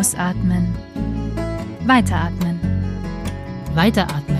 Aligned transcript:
Ausatmen. 0.00 0.74
Weiteratmen. 1.84 2.58
Weiteratmen. 3.74 4.38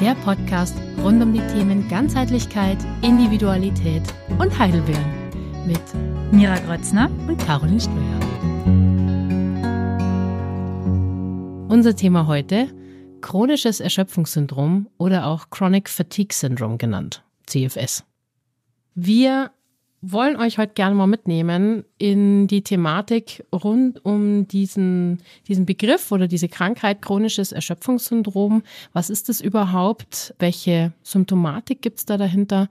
Der 0.00 0.14
Podcast 0.14 0.74
rund 1.02 1.22
um 1.22 1.34
die 1.34 1.46
Themen 1.48 1.86
Ganzheitlichkeit, 1.90 2.78
Individualität 3.02 4.02
und 4.38 4.58
Heidelbeeren 4.58 5.04
mit 5.66 5.82
Mira 6.32 6.56
Grötzner 6.60 7.10
und 7.28 7.36
Caroline 7.36 7.82
Ströer. 7.82 8.20
Unser 11.68 11.94
Thema 11.94 12.26
heute 12.26 12.68
chronisches 13.20 13.80
Erschöpfungssyndrom 13.80 14.88
oder 14.96 15.26
auch 15.26 15.50
Chronic 15.50 15.90
Fatigue 15.90 16.32
Syndrome 16.32 16.78
genannt, 16.78 17.22
CFS. 17.46 18.04
Wir 18.94 19.50
wollen 20.12 20.36
euch 20.36 20.58
heute 20.58 20.74
gerne 20.74 20.94
mal 20.94 21.06
mitnehmen 21.06 21.84
in 21.98 22.46
die 22.46 22.62
Thematik 22.62 23.44
rund 23.52 24.04
um 24.04 24.46
diesen, 24.48 25.22
diesen 25.48 25.66
Begriff 25.66 26.12
oder 26.12 26.28
diese 26.28 26.48
Krankheit 26.48 27.02
chronisches 27.02 27.52
Erschöpfungssyndrom. 27.52 28.62
Was 28.92 29.10
ist 29.10 29.28
das 29.28 29.40
überhaupt? 29.40 30.34
Welche 30.38 30.92
Symptomatik 31.02 31.82
gibt 31.82 31.98
es 31.98 32.06
da 32.06 32.16
dahinter? 32.16 32.68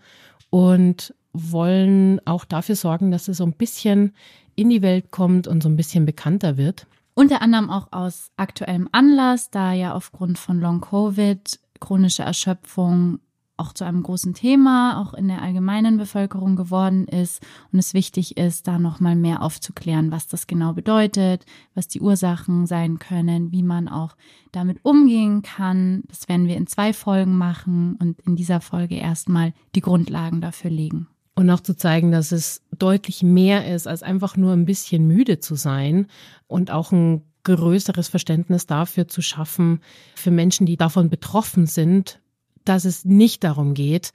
Und 0.50 1.14
wollen 1.34 2.22
auch 2.26 2.46
dafür 2.46 2.76
sorgen, 2.76 3.10
dass 3.12 3.28
es 3.28 3.38
so 3.38 3.46
ein 3.46 3.54
bisschen 3.54 4.14
in 4.56 4.70
die 4.70 4.84
Welt 4.84 5.10
kommt 5.12 5.48
und 5.48 5.64
so 5.64 5.70
ein 5.70 5.76
bisschen 5.76 6.06
bekannter 6.06 6.58
wird. 6.58 6.86
Unter 7.16 7.42
anderem 7.42 7.70
auch 7.70 7.88
aus 7.92 8.32
aktuellem 8.38 8.90
Anlass, 8.92 9.50
da 9.50 9.74
ja 9.74 9.94
aufgrund 9.94 10.38
von 10.38 10.60
Long 10.60 10.82
Covid 10.82 11.60
chronische 11.80 12.24
Erschöpfung 12.24 13.20
auch 13.56 13.74
zu 13.74 13.84
einem 13.84 14.02
großen 14.02 14.34
Thema, 14.34 15.00
auch 15.00 15.14
in 15.14 15.28
der 15.28 15.42
allgemeinen 15.42 15.98
Bevölkerung 15.98 16.56
geworden 16.56 17.08
ist 17.08 17.42
und 17.72 17.80
es 17.80 17.94
wichtig 17.94 18.38
ist, 18.38 18.68
da 18.68 18.80
nochmal 18.80 19.16
mehr 19.16 19.42
aufzuklären, 19.44 20.12
was 20.12 20.28
das 20.28 20.48
genau 20.48 20.74
bedeutet, 20.74 21.46
was 21.76 21.88
die 21.88 22.02
Ursachen 22.02 22.66
sein 22.66 22.98
können, 22.98 23.52
wie 23.52 23.64
man 23.64 23.88
auch 23.88 24.16
damit 24.52 24.80
umgehen 24.84 25.44
kann. 25.44 26.04
Das 26.08 26.28
werden 26.28 26.48
wir 26.48 26.58
in 26.58 26.68
zwei 26.68 26.94
Folgen 26.94 27.38
machen 27.38 27.96
und 28.00 28.20
in 28.22 28.36
dieser 28.36 28.60
Folge 28.60 28.96
erstmal 28.96 29.54
die 29.76 29.82
Grundlagen 29.82 30.42
dafür 30.42 30.72
legen. 30.72 31.08
Und 31.36 31.50
auch 31.50 31.62
zu 31.62 31.76
zeigen, 31.76 32.12
dass 32.12 32.32
es 32.32 32.62
deutlich 32.78 33.24
mehr 33.24 33.74
ist, 33.74 33.88
als 33.88 34.04
einfach 34.04 34.38
nur 34.38 34.54
ein 34.54 34.66
bisschen 34.66 35.08
müde 35.08 35.40
zu 35.40 35.56
sein 35.56 36.08
und 36.48 36.70
auch 36.72 36.92
ein 36.92 37.24
größeres 37.44 38.08
Verständnis 38.08 38.68
dafür 38.68 39.08
zu 39.08 39.22
schaffen, 39.22 39.82
für 40.16 40.32
Menschen, 40.32 40.66
die 40.66 40.78
davon 40.78 41.10
betroffen 41.10 41.66
sind, 41.66 42.20
dass 42.66 42.86
es 42.86 43.06
nicht 43.06 43.44
darum 43.44 43.74
geht, 43.74 44.12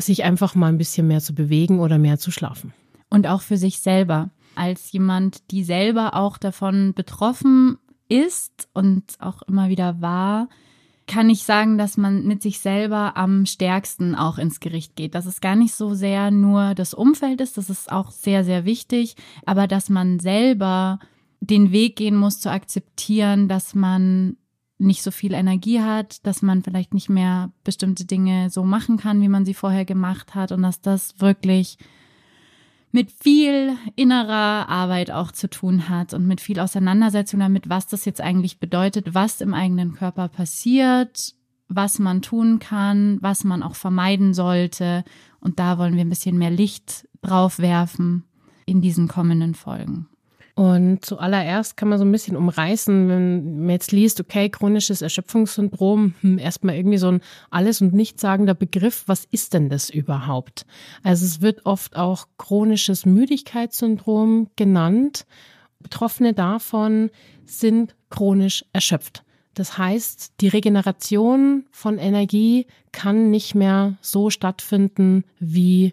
sich 0.00 0.24
einfach 0.24 0.54
mal 0.54 0.68
ein 0.68 0.78
bisschen 0.78 1.06
mehr 1.06 1.20
zu 1.20 1.34
bewegen 1.34 1.80
oder 1.80 1.98
mehr 1.98 2.18
zu 2.18 2.30
schlafen. 2.30 2.72
Und 3.08 3.26
auch 3.26 3.40
für 3.40 3.56
sich 3.56 3.80
selber. 3.80 4.30
Als 4.54 4.92
jemand, 4.92 5.50
die 5.50 5.64
selber 5.64 6.14
auch 6.14 6.38
davon 6.38 6.92
betroffen 6.94 7.78
ist 8.08 8.68
und 8.72 9.04
auch 9.18 9.42
immer 9.42 9.68
wieder 9.68 10.00
war, 10.00 10.48
kann 11.06 11.30
ich 11.30 11.44
sagen, 11.44 11.78
dass 11.78 11.96
man 11.96 12.26
mit 12.26 12.42
sich 12.42 12.58
selber 12.58 13.16
am 13.16 13.46
stärksten 13.46 14.14
auch 14.14 14.38
ins 14.38 14.60
Gericht 14.60 14.96
geht. 14.96 15.14
Dass 15.14 15.26
es 15.26 15.40
gar 15.40 15.54
nicht 15.54 15.74
so 15.74 15.94
sehr 15.94 16.30
nur 16.30 16.74
das 16.74 16.94
Umfeld 16.94 17.40
ist, 17.40 17.56
das 17.56 17.70
ist 17.70 17.92
auch 17.92 18.10
sehr, 18.10 18.44
sehr 18.44 18.64
wichtig, 18.64 19.14
aber 19.44 19.68
dass 19.68 19.88
man 19.88 20.18
selber 20.18 20.98
den 21.40 21.70
Weg 21.70 21.96
gehen 21.96 22.16
muss 22.16 22.40
zu 22.40 22.50
akzeptieren, 22.50 23.46
dass 23.46 23.74
man 23.74 24.36
nicht 24.78 25.02
so 25.02 25.10
viel 25.10 25.32
Energie 25.32 25.80
hat, 25.80 26.26
dass 26.26 26.42
man 26.42 26.62
vielleicht 26.62 26.92
nicht 26.92 27.08
mehr 27.08 27.50
bestimmte 27.64 28.04
Dinge 28.04 28.50
so 28.50 28.64
machen 28.64 28.98
kann, 28.98 29.20
wie 29.20 29.28
man 29.28 29.44
sie 29.44 29.54
vorher 29.54 29.84
gemacht 29.84 30.34
hat 30.34 30.52
und 30.52 30.62
dass 30.62 30.80
das 30.80 31.18
wirklich 31.20 31.78
mit 32.92 33.10
viel 33.12 33.76
innerer 33.94 34.68
Arbeit 34.68 35.10
auch 35.10 35.32
zu 35.32 35.50
tun 35.50 35.88
hat 35.88 36.14
und 36.14 36.26
mit 36.26 36.40
viel 36.40 36.60
Auseinandersetzung 36.60 37.40
damit, 37.40 37.68
was 37.68 37.86
das 37.86 38.04
jetzt 38.04 38.20
eigentlich 38.20 38.58
bedeutet, 38.58 39.14
was 39.14 39.40
im 39.40 39.54
eigenen 39.54 39.94
Körper 39.94 40.28
passiert, 40.28 41.34
was 41.68 41.98
man 41.98 42.22
tun 42.22 42.58
kann, 42.58 43.18
was 43.20 43.44
man 43.44 43.62
auch 43.62 43.74
vermeiden 43.74 44.34
sollte. 44.34 45.04
Und 45.40 45.58
da 45.58 45.78
wollen 45.78 45.94
wir 45.94 46.02
ein 46.02 46.10
bisschen 46.10 46.38
mehr 46.38 46.50
Licht 46.50 47.08
drauf 47.22 47.58
werfen 47.58 48.24
in 48.66 48.80
diesen 48.80 49.08
kommenden 49.08 49.54
Folgen. 49.54 50.08
Und 50.56 51.04
zuallererst 51.04 51.76
kann 51.76 51.90
man 51.90 51.98
so 51.98 52.04
ein 52.06 52.10
bisschen 52.10 52.34
umreißen, 52.34 53.08
wenn 53.10 53.58
man 53.58 53.68
jetzt 53.68 53.92
liest, 53.92 54.20
okay, 54.20 54.48
chronisches 54.48 55.02
Erschöpfungssyndrom, 55.02 56.14
hm, 56.22 56.38
erstmal 56.38 56.76
irgendwie 56.76 56.96
so 56.96 57.08
ein 57.08 57.20
alles 57.50 57.82
und 57.82 57.92
nichtssagender 57.92 58.54
Begriff. 58.54 59.04
Was 59.06 59.26
ist 59.30 59.52
denn 59.52 59.68
das 59.68 59.90
überhaupt? 59.90 60.64
Also 61.02 61.26
es 61.26 61.42
wird 61.42 61.66
oft 61.66 61.96
auch 61.96 62.26
chronisches 62.38 63.04
Müdigkeitssyndrom 63.04 64.48
genannt. 64.56 65.26
Betroffene 65.78 66.32
davon 66.32 67.10
sind 67.44 67.94
chronisch 68.08 68.64
erschöpft. 68.72 69.24
Das 69.52 69.76
heißt, 69.76 70.40
die 70.40 70.48
Regeneration 70.48 71.66
von 71.70 71.98
Energie 71.98 72.66
kann 72.92 73.30
nicht 73.30 73.54
mehr 73.54 73.98
so 74.00 74.30
stattfinden 74.30 75.24
wie 75.38 75.92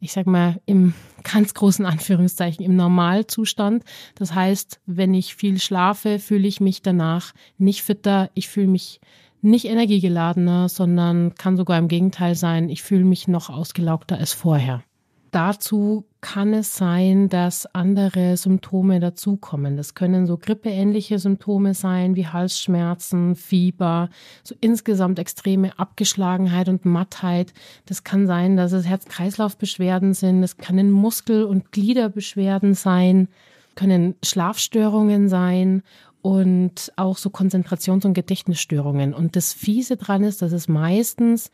ich 0.00 0.12
sag 0.12 0.26
mal, 0.26 0.60
im 0.66 0.94
ganz 1.22 1.54
großen 1.54 1.84
Anführungszeichen 1.84 2.64
im 2.64 2.76
Normalzustand. 2.76 3.84
Das 4.14 4.34
heißt, 4.34 4.80
wenn 4.86 5.14
ich 5.14 5.34
viel 5.34 5.58
schlafe, 5.58 6.18
fühle 6.18 6.48
ich 6.48 6.60
mich 6.60 6.82
danach 6.82 7.32
nicht 7.58 7.82
fitter, 7.82 8.30
ich 8.34 8.48
fühle 8.48 8.68
mich 8.68 9.00
nicht 9.42 9.66
energiegeladener, 9.66 10.68
sondern 10.68 11.34
kann 11.34 11.56
sogar 11.56 11.78
im 11.78 11.88
Gegenteil 11.88 12.34
sein, 12.34 12.68
ich 12.68 12.82
fühle 12.82 13.04
mich 13.04 13.28
noch 13.28 13.48
ausgelaugter 13.50 14.18
als 14.18 14.32
vorher. 14.32 14.82
Dazu 15.30 16.06
kann 16.20 16.52
es 16.52 16.76
sein, 16.76 17.28
dass 17.28 17.72
andere 17.72 18.36
Symptome 18.36 18.98
dazukommen. 18.98 19.76
Das 19.76 19.94
können 19.94 20.26
so 20.26 20.36
grippeähnliche 20.36 21.18
Symptome 21.18 21.72
sein, 21.74 22.16
wie 22.16 22.26
Halsschmerzen, 22.26 23.36
Fieber, 23.36 24.10
so 24.42 24.54
insgesamt 24.60 25.18
extreme 25.18 25.78
Abgeschlagenheit 25.78 26.68
und 26.68 26.84
Mattheit. 26.84 27.54
Das 27.86 28.02
kann 28.02 28.26
sein, 28.26 28.56
dass 28.56 28.72
es 28.72 28.86
Herz-Kreislauf-Beschwerden 28.86 30.14
sind. 30.14 30.42
Es 30.42 30.56
können 30.56 30.90
Muskel- 30.90 31.44
und 31.44 31.70
Gliederbeschwerden 31.70 32.74
sein, 32.74 33.28
können 33.76 34.16
Schlafstörungen 34.24 35.28
sein 35.28 35.82
und 36.22 36.92
auch 36.96 37.16
so 37.16 37.30
Konzentrations- 37.30 38.04
und 38.04 38.14
Gedächtnisstörungen. 38.14 39.14
Und 39.14 39.36
das 39.36 39.52
Fiese 39.52 39.96
dran 39.96 40.24
ist, 40.24 40.42
dass 40.42 40.52
es 40.52 40.68
meistens 40.68 41.50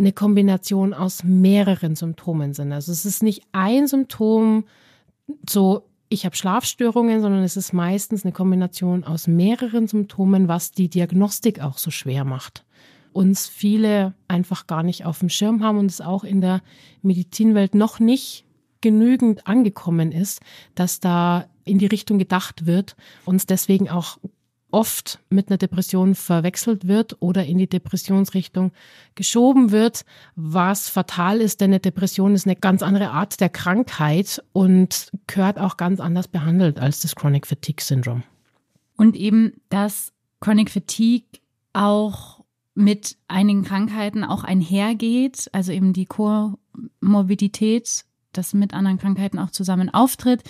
eine 0.00 0.12
Kombination 0.12 0.94
aus 0.94 1.22
mehreren 1.22 1.94
Symptomen 1.94 2.54
sind. 2.54 2.72
Also 2.72 2.90
es 2.90 3.04
ist 3.04 3.22
nicht 3.22 3.42
ein 3.52 3.86
Symptom, 3.86 4.64
so 5.48 5.86
ich 6.08 6.24
habe 6.24 6.34
Schlafstörungen, 6.34 7.20
sondern 7.20 7.44
es 7.44 7.56
ist 7.56 7.72
meistens 7.72 8.24
eine 8.24 8.32
Kombination 8.32 9.04
aus 9.04 9.28
mehreren 9.28 9.86
Symptomen, 9.86 10.48
was 10.48 10.72
die 10.72 10.88
Diagnostik 10.88 11.60
auch 11.60 11.78
so 11.78 11.92
schwer 11.92 12.24
macht. 12.24 12.64
Uns 13.12 13.46
viele 13.46 14.14
einfach 14.26 14.66
gar 14.66 14.82
nicht 14.82 15.04
auf 15.04 15.20
dem 15.20 15.28
Schirm 15.28 15.62
haben 15.62 15.78
und 15.78 15.86
es 15.86 16.00
auch 16.00 16.24
in 16.24 16.40
der 16.40 16.62
Medizinwelt 17.02 17.76
noch 17.76 18.00
nicht 18.00 18.44
genügend 18.80 19.46
angekommen 19.46 20.10
ist, 20.10 20.40
dass 20.74 20.98
da 20.98 21.46
in 21.64 21.78
die 21.78 21.86
Richtung 21.86 22.18
gedacht 22.18 22.66
wird, 22.66 22.96
uns 23.24 23.46
deswegen 23.46 23.88
auch 23.88 24.18
oft 24.72 25.18
mit 25.30 25.48
einer 25.48 25.58
Depression 25.58 26.14
verwechselt 26.14 26.86
wird 26.86 27.16
oder 27.20 27.44
in 27.44 27.58
die 27.58 27.68
Depressionsrichtung 27.68 28.72
geschoben 29.14 29.70
wird, 29.70 30.04
was 30.36 30.88
fatal 30.88 31.40
ist, 31.40 31.60
denn 31.60 31.70
eine 31.70 31.80
Depression 31.80 32.34
ist 32.34 32.46
eine 32.46 32.56
ganz 32.56 32.82
andere 32.82 33.10
Art 33.10 33.40
der 33.40 33.48
Krankheit 33.48 34.42
und 34.52 35.10
gehört 35.26 35.58
auch 35.58 35.76
ganz 35.76 36.00
anders 36.00 36.28
behandelt 36.28 36.78
als 36.78 37.00
das 37.00 37.14
Chronic 37.14 37.46
Fatigue 37.46 37.84
Syndrome. 37.84 38.22
Und 38.96 39.16
eben, 39.16 39.54
dass 39.68 40.12
Chronic 40.40 40.70
Fatigue 40.70 41.40
auch 41.72 42.40
mit 42.74 43.16
einigen 43.28 43.64
Krankheiten 43.64 44.24
auch 44.24 44.44
einhergeht, 44.44 45.48
also 45.52 45.72
eben 45.72 45.92
die 45.92 46.06
Komorbidität, 46.06 48.04
das 48.32 48.54
mit 48.54 48.74
anderen 48.74 48.98
Krankheiten 48.98 49.38
auch 49.38 49.50
zusammen 49.50 49.90
auftritt, 49.90 50.42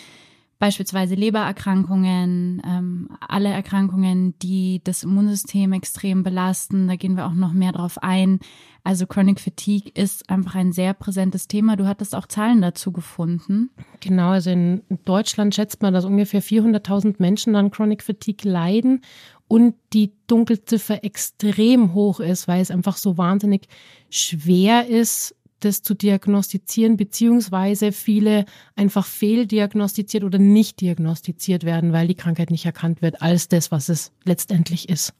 beispielsweise 0.61 1.15
Lebererkrankungen, 1.15 2.63
ähm, 2.65 3.09
alle 3.27 3.49
Erkrankungen, 3.49 4.39
die 4.41 4.83
das 4.85 5.03
Immunsystem 5.03 5.73
extrem 5.73 6.23
belasten. 6.23 6.87
Da 6.87 6.97
gehen 6.97 7.17
wir 7.17 7.27
auch 7.27 7.33
noch 7.33 7.53
mehr 7.53 7.73
drauf 7.73 7.99
ein. 8.03 8.39
Also 8.85 9.07
Chronic 9.07 9.41
Fatigue 9.41 9.91
ist 9.95 10.29
einfach 10.29 10.55
ein 10.55 10.73
sehr 10.73 10.93
präsentes 10.93 11.49
Thema. 11.49 11.77
Du 11.77 11.87
hattest 11.87 12.15
auch 12.15 12.27
Zahlen 12.27 12.61
dazu 12.61 12.93
gefunden. 12.93 13.71
Genau, 14.01 14.29
also 14.29 14.51
in 14.51 14.83
Deutschland 15.07 15.55
schätzt 15.55 15.81
man, 15.81 15.95
dass 15.95 16.05
ungefähr 16.05 16.43
400.000 16.43 17.17
Menschen 17.19 17.57
an 17.57 17.71
Chronic 17.71 18.03
Fatigue 18.03 18.51
leiden 18.51 19.01
und 19.49 19.75
die 19.95 20.13
Dunkelziffer 20.27 21.03
extrem 21.05 21.95
hoch 21.95 22.21
ist, 22.21 22.49
weil 22.49 22.61
es 22.61 22.71
einfach 22.71 22.99
so 22.99 23.17
wahnsinnig 23.17 23.67
schwer 24.11 24.87
ist, 24.87 25.35
das 25.61 25.83
zu 25.83 25.95
diagnostizieren, 25.95 26.97
beziehungsweise 26.97 27.93
viele 27.93 28.45
einfach 28.77 29.07
fehldiagnostiziert 29.07 30.25
oder 30.25 30.39
nicht 30.39 30.81
diagnostiziert 30.81 31.65
werden, 31.65 31.93
weil 31.93 32.09
die 32.09 32.15
Krankheit 32.15 32.51
nicht 32.51 32.67
erkannt 32.67 33.03
wird 33.03 33.23
als 33.23 33.49
das, 33.49 33.71
was 33.71 33.89
es 33.89 34.13
letztendlich 34.25 34.89
ist. 34.89 35.15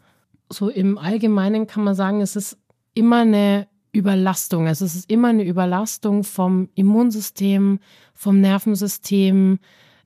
So 0.49 0.69
im 0.69 0.99
Allgemeinen 0.99 1.67
kann 1.67 1.85
man 1.85 1.95
sagen, 1.95 2.21
es 2.21 2.37
ist 2.37 2.59
immer 2.95 3.21
eine 3.21 3.69
Überlastung. 3.93 4.67
Also 4.67 4.85
es 4.85 4.95
ist 4.95 5.11
immer 5.11 5.29
eine 5.29 5.45
Überlastung 5.45 6.25
vom 6.25 6.69
Immunsystem, 6.75 7.81
vom 8.15 8.41
Nervensystem. 8.41 9.59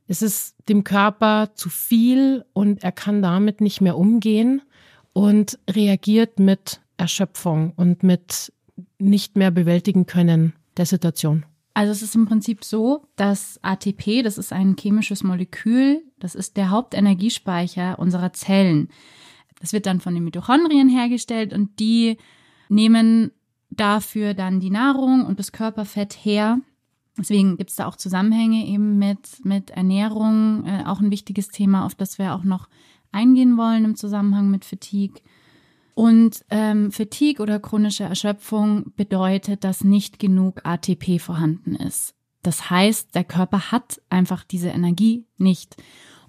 Es 0.06 0.22
ist 0.22 0.56
dem 0.68 0.84
Körper 0.84 1.50
zu 1.54 1.68
viel 1.68 2.44
und 2.52 2.82
er 2.82 2.92
kann 2.92 3.22
damit 3.22 3.60
nicht 3.60 3.80
mehr 3.80 3.96
umgehen 3.96 4.62
und 5.12 5.58
reagiert 5.68 6.38
mit 6.38 6.80
Erschöpfung 6.96 7.72
und 7.76 8.02
mit 8.02 8.52
nicht 8.98 9.36
mehr 9.36 9.50
bewältigen 9.50 10.06
können 10.06 10.54
der 10.76 10.86
Situation. 10.86 11.44
Also 11.74 11.90
es 11.90 12.02
ist 12.02 12.14
im 12.14 12.26
Prinzip 12.26 12.64
so, 12.64 13.08
dass 13.16 13.58
ATP, 13.62 14.22
das 14.22 14.38
ist 14.38 14.52
ein 14.52 14.76
chemisches 14.78 15.24
Molekül, 15.24 16.02
das 16.20 16.36
ist 16.36 16.56
der 16.56 16.70
Hauptenergiespeicher 16.70 17.98
unserer 17.98 18.32
Zellen. 18.32 18.88
Das 19.60 19.72
wird 19.72 19.86
dann 19.86 20.00
von 20.00 20.14
den 20.14 20.24
Mitochondrien 20.24 20.88
hergestellt 20.88 21.52
und 21.52 21.80
die 21.80 22.16
nehmen 22.68 23.32
dafür 23.70 24.34
dann 24.34 24.60
die 24.60 24.70
Nahrung 24.70 25.26
und 25.26 25.38
das 25.38 25.52
Körperfett 25.52 26.12
her. 26.12 26.60
Deswegen 27.18 27.56
gibt 27.56 27.70
es 27.70 27.76
da 27.76 27.86
auch 27.86 27.96
Zusammenhänge 27.96 28.66
eben 28.66 28.98
mit, 28.98 29.44
mit 29.44 29.70
Ernährung, 29.70 30.64
äh, 30.66 30.84
auch 30.84 31.00
ein 31.00 31.10
wichtiges 31.10 31.48
Thema, 31.48 31.84
auf 31.86 31.94
das 31.94 32.18
wir 32.18 32.34
auch 32.34 32.44
noch 32.44 32.68
eingehen 33.12 33.56
wollen 33.56 33.84
im 33.84 33.96
Zusammenhang 33.96 34.50
mit 34.50 34.64
Fatigue. 34.64 35.20
Und 35.94 36.44
ähm, 36.50 36.90
Fatigue 36.90 37.40
oder 37.40 37.60
chronische 37.60 38.04
Erschöpfung 38.04 38.92
bedeutet, 38.96 39.62
dass 39.62 39.84
nicht 39.84 40.18
genug 40.18 40.60
ATP 40.64 41.20
vorhanden 41.20 41.76
ist. 41.76 42.14
Das 42.42 42.68
heißt, 42.68 43.14
der 43.14 43.24
Körper 43.24 43.70
hat 43.70 44.00
einfach 44.10 44.44
diese 44.44 44.68
Energie 44.68 45.24
nicht. 45.38 45.76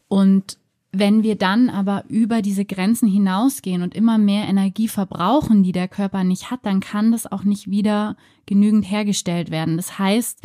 Und 0.08 0.60
wenn 0.92 1.24
wir 1.24 1.36
dann 1.36 1.70
aber 1.70 2.06
über 2.08 2.42
diese 2.42 2.64
Grenzen 2.64 3.10
hinausgehen 3.10 3.82
und 3.82 3.96
immer 3.96 4.18
mehr 4.18 4.48
Energie 4.48 4.88
verbrauchen, 4.88 5.62
die 5.62 5.74
der 5.74 5.90
Körper 5.90 6.24
nicht 6.24 6.52
hat, 6.52 6.66
dann 6.66 6.80
kann 6.80 7.12
das 7.12 7.30
auch 7.30 7.44
nicht 7.44 7.70
wieder 7.70 8.16
genügend 8.46 8.90
hergestellt 8.90 9.52
werden. 9.52 9.76
Das 9.76 10.00
heißt, 10.00 10.42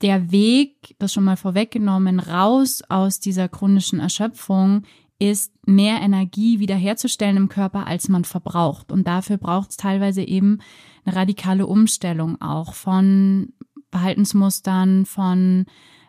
der 0.00 0.30
Weg, 0.30 0.96
das 0.98 1.12
schon 1.12 1.24
mal 1.24 1.36
vorweggenommen, 1.36 2.18
raus 2.18 2.82
aus 2.88 3.20
dieser 3.20 3.48
chronischen 3.48 4.00
Erschöpfung 4.00 4.84
ist, 5.18 5.52
mehr 5.66 6.00
Energie 6.00 6.58
wiederherzustellen 6.58 7.36
im 7.36 7.48
Körper, 7.48 7.86
als 7.86 8.08
man 8.08 8.24
verbraucht. 8.24 8.92
Und 8.92 9.06
dafür 9.06 9.36
braucht 9.36 9.70
es 9.70 9.76
teilweise 9.76 10.22
eben 10.22 10.58
eine 11.04 11.16
radikale 11.16 11.66
Umstellung 11.66 12.40
auch 12.40 12.74
von 12.74 13.52
Verhaltensmustern, 13.90 15.06
von 15.06 15.66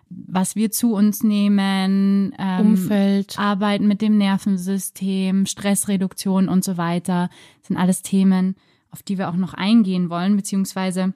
was 0.09 0.55
wir 0.55 0.71
zu 0.71 0.93
uns 0.93 1.23
nehmen, 1.23 2.33
ähm, 2.37 2.67
Umfeld, 2.67 3.37
Arbeiten 3.39 3.87
mit 3.87 4.01
dem 4.01 4.17
Nervensystem, 4.17 5.45
Stressreduktion 5.45 6.47
und 6.47 6.63
so 6.63 6.77
weiter, 6.77 7.29
das 7.59 7.67
sind 7.67 7.77
alles 7.77 8.01
Themen, 8.01 8.55
auf 8.91 9.03
die 9.03 9.17
wir 9.17 9.29
auch 9.29 9.35
noch 9.35 9.53
eingehen 9.53 10.09
wollen, 10.09 10.35
beziehungsweise 10.35 11.13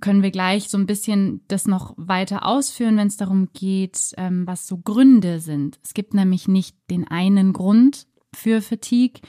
können 0.00 0.22
wir 0.22 0.30
gleich 0.30 0.68
so 0.68 0.78
ein 0.78 0.86
bisschen 0.86 1.42
das 1.48 1.66
noch 1.66 1.94
weiter 1.96 2.46
ausführen, 2.46 2.96
wenn 2.96 3.08
es 3.08 3.16
darum 3.16 3.48
geht, 3.52 4.12
ähm, 4.16 4.46
was 4.46 4.66
so 4.66 4.78
Gründe 4.78 5.40
sind. 5.40 5.78
Es 5.82 5.94
gibt 5.94 6.14
nämlich 6.14 6.48
nicht 6.48 6.76
den 6.90 7.06
einen 7.06 7.52
Grund 7.52 8.06
für 8.34 8.60
Fatigue, 8.60 9.20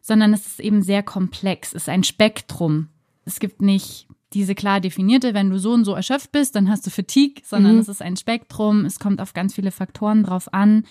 sondern 0.00 0.32
es 0.32 0.46
ist 0.46 0.60
eben 0.60 0.82
sehr 0.82 1.02
komplex. 1.02 1.68
Es 1.74 1.82
ist 1.82 1.88
ein 1.88 2.04
Spektrum. 2.04 2.88
Es 3.24 3.40
gibt 3.40 3.62
nicht 3.62 4.08
diese 4.32 4.54
klar 4.54 4.80
definierte, 4.80 5.34
wenn 5.34 5.50
du 5.50 5.58
so 5.58 5.72
und 5.72 5.84
so 5.84 5.94
erschöpft 5.94 6.32
bist, 6.32 6.54
dann 6.54 6.70
hast 6.70 6.86
du 6.86 6.90
Fatigue, 6.90 7.42
sondern 7.44 7.74
mhm. 7.74 7.80
es 7.80 7.88
ist 7.88 8.02
ein 8.02 8.16
Spektrum. 8.16 8.84
Es 8.84 8.98
kommt 8.98 9.20
auf 9.20 9.32
ganz 9.32 9.54
viele 9.54 9.72
Faktoren 9.72 10.22
drauf 10.22 10.52
an. 10.54 10.84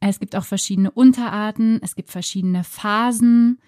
Es 0.00 0.18
gibt 0.18 0.34
auch 0.34 0.44
verschiedene 0.44 0.90
Unterarten. 0.90 1.78
Es 1.80 1.94
gibt 1.94 2.10
verschiedene 2.10 2.64
Phasen, 2.64 3.60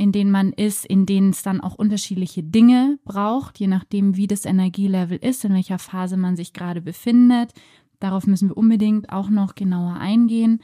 in 0.00 0.12
denen 0.12 0.30
man 0.30 0.54
ist, 0.54 0.86
in 0.86 1.04
denen 1.04 1.28
es 1.28 1.42
dann 1.42 1.60
auch 1.60 1.74
unterschiedliche 1.74 2.42
Dinge 2.42 2.98
braucht, 3.04 3.60
je 3.60 3.66
nachdem, 3.66 4.16
wie 4.16 4.26
das 4.26 4.46
Energielevel 4.46 5.18
ist, 5.18 5.44
in 5.44 5.52
welcher 5.52 5.78
Phase 5.78 6.16
man 6.16 6.36
sich 6.36 6.54
gerade 6.54 6.80
befindet. 6.80 7.52
Darauf 7.98 8.26
müssen 8.26 8.48
wir 8.48 8.56
unbedingt 8.56 9.12
auch 9.12 9.28
noch 9.28 9.54
genauer 9.54 9.96
eingehen. 9.96 10.62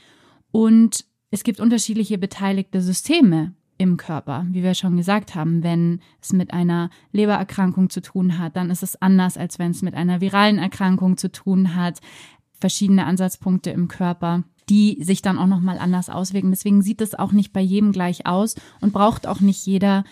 Und 0.52 1.04
es 1.30 1.44
gibt 1.44 1.60
unterschiedliche 1.60 2.16
beteiligte 2.16 2.80
Systeme 2.80 3.52
im 3.76 3.98
Körper. 3.98 4.46
Wie 4.52 4.62
wir 4.62 4.72
schon 4.72 4.96
gesagt 4.96 5.34
haben, 5.34 5.62
wenn 5.62 6.00
es 6.22 6.32
mit 6.32 6.54
einer 6.54 6.88
Lebererkrankung 7.12 7.90
zu 7.90 8.00
tun 8.00 8.38
hat, 8.38 8.56
dann 8.56 8.70
ist 8.70 8.82
es 8.82 9.02
anders, 9.02 9.36
als 9.36 9.58
wenn 9.58 9.72
es 9.72 9.82
mit 9.82 9.92
einer 9.92 10.22
viralen 10.22 10.56
Erkrankung 10.56 11.18
zu 11.18 11.30
tun 11.30 11.76
hat. 11.76 12.00
Verschiedene 12.58 13.04
Ansatzpunkte 13.04 13.68
im 13.68 13.88
Körper, 13.88 14.44
die 14.68 15.02
sich 15.02 15.22
dann 15.22 15.38
auch 15.38 15.46
nochmal 15.46 15.78
anders 15.78 16.10
auswirken. 16.10 16.50
Deswegen 16.50 16.82
sieht 16.82 17.00
es 17.00 17.14
auch 17.14 17.32
nicht 17.32 17.52
bei 17.52 17.60
jedem 17.60 17.92
gleich 17.92 18.26
aus 18.26 18.56
und 18.80 18.92
braucht 18.92 19.26
auch 19.26 19.40
nicht 19.40 19.64
jeder, 19.66 20.04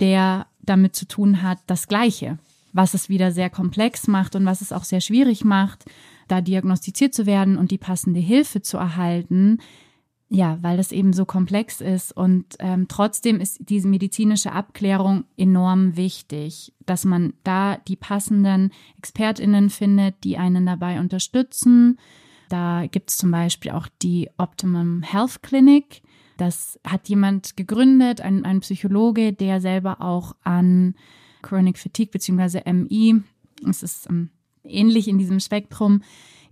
der 0.00 0.46
damit 0.62 0.94
zu 0.94 1.06
tun 1.06 1.42
hat, 1.42 1.58
das 1.66 1.88
Gleiche. 1.88 2.38
Was 2.72 2.94
es 2.94 3.08
wieder 3.08 3.32
sehr 3.32 3.50
komplex 3.50 4.06
macht 4.06 4.36
und 4.36 4.44
was 4.44 4.60
es 4.60 4.72
auch 4.72 4.84
sehr 4.84 5.00
schwierig 5.00 5.44
macht, 5.44 5.84
da 6.28 6.40
diagnostiziert 6.40 7.14
zu 7.14 7.26
werden 7.26 7.56
und 7.56 7.70
die 7.70 7.78
passende 7.78 8.20
Hilfe 8.20 8.62
zu 8.62 8.76
erhalten, 8.76 9.58
ja, 10.30 10.58
weil 10.60 10.76
das 10.76 10.92
eben 10.92 11.14
so 11.14 11.24
komplex 11.24 11.80
ist 11.80 12.12
und 12.14 12.44
ähm, 12.58 12.86
trotzdem 12.86 13.40
ist 13.40 13.58
diese 13.60 13.88
medizinische 13.88 14.52
Abklärung 14.52 15.24
enorm 15.38 15.96
wichtig, 15.96 16.74
dass 16.84 17.06
man 17.06 17.32
da 17.44 17.78
die 17.88 17.96
passenden 17.96 18.70
Expertinnen 18.98 19.70
findet, 19.70 20.22
die 20.24 20.36
einen 20.36 20.66
dabei 20.66 21.00
unterstützen. 21.00 21.98
Da 22.48 22.86
gibt 22.86 23.10
es 23.10 23.16
zum 23.16 23.30
Beispiel 23.30 23.72
auch 23.72 23.88
die 24.02 24.28
Optimum 24.38 25.02
Health 25.02 25.42
Clinic. 25.42 26.02
Das 26.36 26.78
hat 26.86 27.08
jemand 27.08 27.56
gegründet, 27.56 28.20
ein, 28.20 28.44
ein 28.44 28.60
Psychologe, 28.60 29.32
der 29.32 29.60
selber 29.60 30.00
auch 30.00 30.36
an 30.42 30.94
Chronic 31.42 31.78
Fatigue 31.78 32.12
bzw. 32.12 32.62
MI, 32.72 33.22
es 33.68 33.82
ist 33.82 34.08
ähm, 34.08 34.30
ähnlich 34.64 35.08
in 35.08 35.18
diesem 35.18 35.40
Spektrum, 35.40 36.02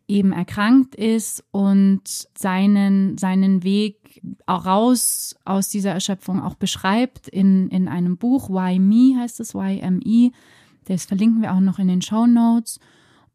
eben 0.09 0.33
erkrankt 0.33 0.95
ist 0.95 1.45
und 1.51 2.03
seinen, 2.37 3.19
seinen 3.19 3.65
Weg 3.65 4.23
auch 4.47 4.67
raus 4.67 5.35
aus 5.45 5.69
dieser 5.69 5.91
Erschöpfung 5.91 6.41
auch 6.43 6.55
beschreibt 6.55 7.29
in, 7.29 7.69
in 7.71 7.89
einem 7.89 8.17
Buch. 8.17 8.49
Why 8.49 8.79
Me 8.79 9.21
heißt 9.21 9.41
es, 9.41 9.55
Y-M-E. 9.55 10.31
Das 10.85 11.07
verlinken 11.07 11.43
wir 11.43 11.53
auch 11.53 11.61
noch 11.61 11.79
in 11.79 11.89
den 11.89 12.03
Show 12.03 12.27
Notes. 12.27 12.79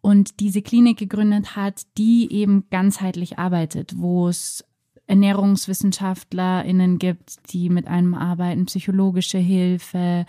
Und 0.02 0.40
diese 0.40 0.62
Klinik 0.62 0.98
gegründet 0.98 1.56
hat, 1.56 1.84
die 1.98 2.32
eben 2.32 2.66
ganzheitlich 2.72 3.38
arbeitet, 3.38 3.94
wo 3.98 4.28
es 4.28 4.66
ErnährungswissenschaftlerInnen 5.08 6.98
gibt, 6.98 7.52
die 7.52 7.70
mit 7.70 7.88
einem 7.88 8.16
arbeiten, 8.16 8.66
psychologische 8.66 9.38
Hilfe, 9.38 10.26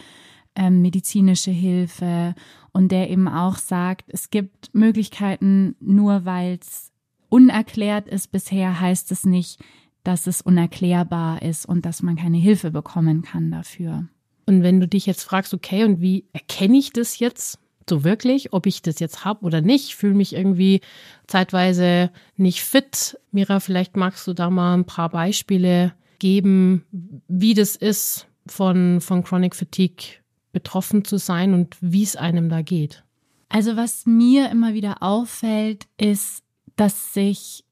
ähm, 0.55 0.83
medizinische 0.83 1.51
Hilfe 1.51 2.35
und 2.73 2.93
der 2.93 3.11
eben 3.11 3.29
auch 3.29 3.57
sagt, 3.57 4.05
es 4.09 4.31
gibt 4.31 4.75
Möglichkeiten, 4.75 5.76
nur 5.81 6.25
weil 6.25 6.59
es 6.61 6.93
unerklärt 7.29 8.09
ist 8.09 8.33
bisher, 8.33 8.81
heißt 8.81 9.11
es 9.12 9.25
nicht, 9.25 9.61
dass 10.05 10.26
es 10.26 10.43
unerklärbar 10.43 11.43
ist 11.43 11.64
und 11.64 11.87
dass 11.87 12.02
man 12.02 12.17
keine 12.17 12.38
Hilfe 12.38 12.71
bekommen 12.71 13.23
kann 13.23 13.50
dafür. 13.50 14.09
Und 14.47 14.62
wenn 14.62 14.81
du 14.81 14.88
dich 14.88 15.07
jetzt 15.07 15.23
fragst, 15.23 15.55
okay, 15.55 15.85
und 15.85 16.00
wie 16.00 16.26
erkenne 16.33 16.76
ich 16.76 16.93
das 16.93 17.19
jetzt 17.19 17.59
so 17.89 18.05
wirklich, 18.05 18.53
ob 18.53 18.67
ich 18.67 18.83
das 18.83 19.01
jetzt 19.01 19.25
habe 19.25 19.45
oder 19.45 19.61
nicht, 19.61 19.95
fühle 19.95 20.15
mich 20.15 20.35
irgendwie 20.35 20.81
zeitweise 21.27 22.11
nicht 22.37 22.62
fit. 22.62 23.19
Mira, 23.31 23.61
vielleicht 23.61 23.97
magst 23.97 24.27
du 24.27 24.33
da 24.33 24.51
mal 24.51 24.75
ein 24.75 24.85
paar 24.85 25.09
Beispiele 25.09 25.93
geben, 26.19 26.85
wie 27.29 27.55
das 27.55 27.77
ist, 27.77 28.27
von, 28.47 29.01
von 29.01 29.23
Chronic 29.23 29.55
Fatigue 29.55 30.21
betroffen 30.53 31.05
zu 31.05 31.19
sein 31.19 31.55
und 31.55 31.77
wie 31.81 32.03
es 32.03 32.17
einem 32.17 32.49
da 32.49 32.62
geht? 32.62 33.05
Also 33.49 33.77
was 33.77 34.07
mir 34.07 34.51
immer 34.51 34.75
wieder 34.75 35.03
auffällt, 35.03 35.87
ist, 35.99 36.43
dass 36.77 37.15
sich 37.15 37.65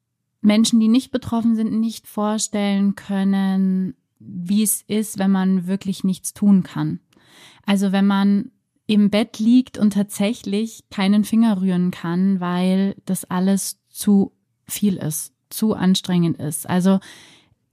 Menschen, 0.42 0.80
die 0.80 0.88
nicht 0.88 1.10
betroffen 1.10 1.56
sind, 1.56 1.72
nicht 1.72 2.06
vorstellen 2.06 2.94
können, 2.94 3.94
wie 4.18 4.62
es 4.62 4.82
ist, 4.82 5.18
wenn 5.18 5.30
man 5.30 5.66
wirklich 5.66 6.04
nichts 6.04 6.34
tun 6.34 6.62
kann. 6.62 7.00
Also 7.64 7.92
wenn 7.92 8.06
man 8.06 8.50
im 8.90 9.08
Bett 9.08 9.38
liegt 9.38 9.78
und 9.78 9.92
tatsächlich 9.92 10.82
keinen 10.90 11.22
Finger 11.22 11.60
rühren 11.60 11.92
kann, 11.92 12.40
weil 12.40 12.96
das 13.04 13.24
alles 13.24 13.78
zu 13.88 14.32
viel 14.66 14.96
ist, 14.96 15.32
zu 15.48 15.74
anstrengend 15.74 16.38
ist. 16.38 16.68
Also 16.68 16.98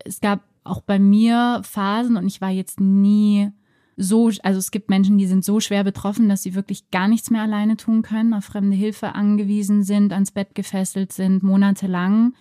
es 0.05 0.21
gab 0.21 0.43
auch 0.63 0.81
bei 0.81 0.99
mir 0.99 1.61
Phasen 1.63 2.17
und 2.17 2.27
ich 2.27 2.39
war 2.39 2.51
jetzt 2.51 2.79
nie 2.79 3.49
so, 3.95 4.29
also 4.43 4.59
es 4.59 4.69
gibt 4.69 4.91
Menschen, 4.91 5.17
die 5.17 5.25
sind 5.25 5.43
so 5.43 5.59
schwer 5.59 5.83
betroffen, 5.83 6.29
dass 6.29 6.43
sie 6.43 6.53
wirklich 6.53 6.91
gar 6.91 7.07
nichts 7.07 7.31
mehr 7.31 7.41
alleine 7.41 7.77
tun 7.77 8.03
können, 8.03 8.35
auf 8.35 8.45
fremde 8.45 8.75
Hilfe 8.75 9.15
angewiesen 9.15 9.81
sind, 9.81 10.13
ans 10.13 10.29
Bett 10.29 10.53
gefesselt 10.53 11.13
sind, 11.13 11.41
monatelang. 11.41 12.35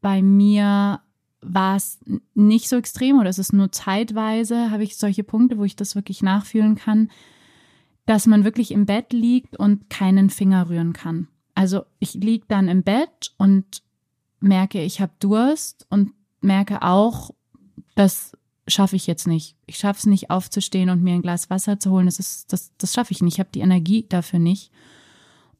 Bei 0.00 0.22
mir 0.22 1.00
war 1.40 1.74
es 1.74 1.98
nicht 2.34 2.68
so 2.68 2.76
extrem 2.76 3.18
oder 3.18 3.28
es 3.28 3.40
ist 3.40 3.52
nur 3.52 3.72
zeitweise, 3.72 4.70
habe 4.70 4.84
ich 4.84 4.96
solche 4.96 5.24
Punkte, 5.24 5.58
wo 5.58 5.64
ich 5.64 5.74
das 5.74 5.96
wirklich 5.96 6.22
nachfühlen 6.22 6.76
kann, 6.76 7.10
dass 8.10 8.26
man 8.26 8.42
wirklich 8.42 8.72
im 8.72 8.86
Bett 8.86 9.12
liegt 9.12 9.56
und 9.56 9.88
keinen 9.88 10.30
Finger 10.30 10.68
rühren 10.68 10.92
kann. 10.92 11.28
Also 11.54 11.84
ich 12.00 12.14
liege 12.14 12.44
dann 12.48 12.66
im 12.66 12.82
Bett 12.82 13.32
und 13.38 13.84
merke, 14.40 14.82
ich 14.82 15.00
habe 15.00 15.12
Durst 15.20 15.86
und 15.90 16.10
merke 16.40 16.82
auch, 16.82 17.30
dass 17.94 18.36
schaffe 18.66 18.96
ich 18.96 19.06
jetzt 19.06 19.28
nicht. 19.28 19.54
Ich 19.66 19.76
schaffe 19.76 19.98
es 19.98 20.06
nicht 20.06 20.28
aufzustehen 20.28 20.90
und 20.90 21.04
mir 21.04 21.14
ein 21.14 21.22
Glas 21.22 21.50
Wasser 21.50 21.78
zu 21.78 21.92
holen. 21.92 22.06
Das 22.06 22.18
ist, 22.18 22.52
das, 22.52 22.72
das 22.78 22.92
schaffe 22.92 23.12
ich 23.12 23.22
nicht. 23.22 23.34
Ich 23.34 23.38
habe 23.38 23.50
die 23.54 23.60
Energie 23.60 24.04
dafür 24.08 24.40
nicht. 24.40 24.72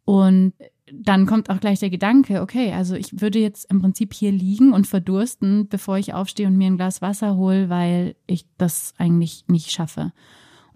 Und 0.04 0.52
dann 0.92 1.26
kommt 1.26 1.50
auch 1.50 1.60
gleich 1.60 1.78
der 1.78 1.90
Gedanke, 1.90 2.42
okay, 2.42 2.72
also 2.72 2.96
ich 2.96 3.20
würde 3.20 3.38
jetzt 3.38 3.70
im 3.70 3.80
Prinzip 3.80 4.12
hier 4.12 4.32
liegen 4.32 4.72
und 4.72 4.88
verdursten, 4.88 5.68
bevor 5.68 5.98
ich 5.98 6.14
aufstehe 6.14 6.48
und 6.48 6.56
mir 6.56 6.66
ein 6.66 6.78
Glas 6.78 7.00
Wasser 7.00 7.36
hole, 7.36 7.68
weil 7.68 8.16
ich 8.26 8.44
das 8.58 8.92
eigentlich 8.98 9.44
nicht 9.46 9.70
schaffe. 9.70 10.12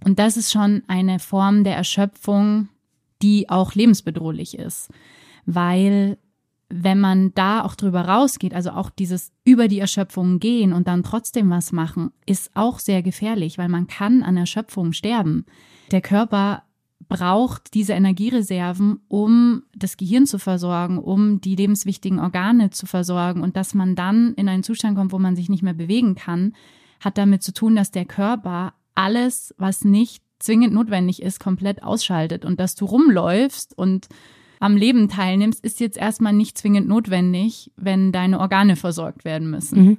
Und 0.03 0.19
das 0.19 0.37
ist 0.37 0.53
schon 0.53 0.83
eine 0.87 1.19
Form 1.19 1.65
der 1.65 1.77
Erschöpfung, 1.77 2.69
die 3.23 3.49
auch 3.49 3.75
lebensbedrohlich 3.75 4.59
ist, 4.59 4.91
weil 5.47 6.19
wenn 6.69 6.99
man 6.99 7.33
da 7.35 7.63
auch 7.63 7.75
drüber 7.75 8.03
rausgeht, 8.03 8.55
also 8.55 8.71
auch 8.71 8.91
dieses 8.91 9.33
über 9.45 9.69
die 9.69 9.79
Erschöpfung 9.79 10.41
gehen 10.41 10.73
und 10.73 10.89
dann 10.89 11.03
trotzdem 11.03 11.51
was 11.51 11.73
machen, 11.73 12.11
ist 12.27 12.51
auch 12.55 12.79
sehr 12.79 13.03
gefährlich, 13.03 13.59
weil 13.59 13.69
man 13.69 13.87
kann 13.87 14.23
an 14.23 14.37
Erschöpfung 14.37 14.93
sterben. 14.93 15.45
Der 15.91 16.01
Körper 16.01 16.65
braucht 17.09 17.75
diese 17.75 17.93
Energiereserven, 17.93 19.01
um 19.09 19.63
das 19.77 19.97
Gehirn 19.97 20.27
zu 20.27 20.39
versorgen, 20.39 20.99
um 20.99 21.41
die 21.41 21.55
lebenswichtigen 21.55 22.19
Organe 22.19 22.71
zu 22.71 22.87
versorgen 22.87 23.43
und 23.43 23.57
dass 23.57 23.75
man 23.75 23.95
dann 23.95 24.35
in 24.35 24.49
einen 24.49 24.63
Zustand 24.63 24.97
kommt, 24.97 25.13
wo 25.13 25.19
man 25.19 25.37
sich 25.37 25.49
nicht 25.49 25.63
mehr 25.63 25.75
bewegen 25.75 26.15
kann, 26.15 26.55
hat 27.01 27.19
damit 27.19 27.43
zu 27.43 27.53
tun, 27.53 27.77
dass 27.77 27.91
der 27.91 28.07
Körper 28.07 28.73
alles, 28.95 29.55
was 29.59 29.85
nicht 29.85 30.23
zwingend 30.39 30.75
notwendig 30.75 31.23
ist, 31.23 31.41
komplett 31.41 31.83
ausschaltet 31.83 32.45
und 32.45 32.61
dass 32.61 32.75
du 32.75 32.85
rumläufst 32.85 33.77
und 33.77 34.09
am 34.61 34.77
Leben 34.77 35.09
teilnimmst, 35.09 35.65
ist 35.65 35.81
jetzt 35.81 35.97
erstmal 35.97 36.33
nicht 36.33 36.57
zwingend 36.57 36.89
notwendig, 36.89 37.71
wenn 37.77 38.13
deine 38.13 38.41
Organe 38.41 38.77
versorgt 38.77 39.25
werden 39.25 39.51
müssen. 39.51 39.85
Mhm. 39.85 39.99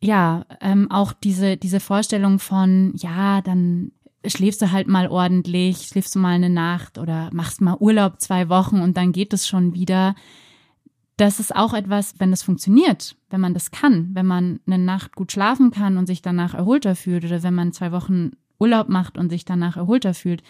Ja, 0.00 0.44
ähm, 0.60 0.90
auch 0.90 1.12
diese, 1.12 1.56
diese 1.56 1.80
Vorstellung 1.80 2.38
von, 2.38 2.92
ja, 2.96 3.40
dann 3.42 3.92
schläfst 4.26 4.60
du 4.60 4.72
halt 4.72 4.88
mal 4.88 5.08
ordentlich, 5.08 5.86
schläfst 5.88 6.14
du 6.14 6.18
mal 6.18 6.34
eine 6.34 6.50
Nacht 6.50 6.98
oder 6.98 7.30
machst 7.32 7.60
mal 7.60 7.76
Urlaub 7.78 8.20
zwei 8.20 8.48
Wochen 8.48 8.80
und 8.80 8.96
dann 8.96 9.12
geht 9.12 9.32
es 9.32 9.46
schon 9.46 9.74
wieder. 9.74 10.14
Das 11.16 11.40
ist 11.40 11.56
auch 11.56 11.72
etwas, 11.72 12.14
wenn 12.18 12.30
das 12.30 12.42
funktioniert, 12.42 13.16
wenn 13.30 13.40
man 13.40 13.54
das 13.54 13.70
kann, 13.70 14.10
wenn 14.12 14.26
man 14.26 14.60
eine 14.66 14.78
Nacht 14.78 15.16
gut 15.16 15.32
schlafen 15.32 15.70
kann 15.70 15.96
und 15.96 16.06
sich 16.06 16.20
danach 16.20 16.52
erholter 16.52 16.94
fühlt 16.94 17.24
oder 17.24 17.42
wenn 17.42 17.54
man 17.54 17.72
zwei 17.72 17.90
Wochen 17.90 18.32
Urlaub 18.58 18.88
macht 18.88 19.16
und 19.16 19.30
sich 19.30 19.44
danach 19.44 19.76
erholter 19.76 20.12
fühlt, 20.12 20.42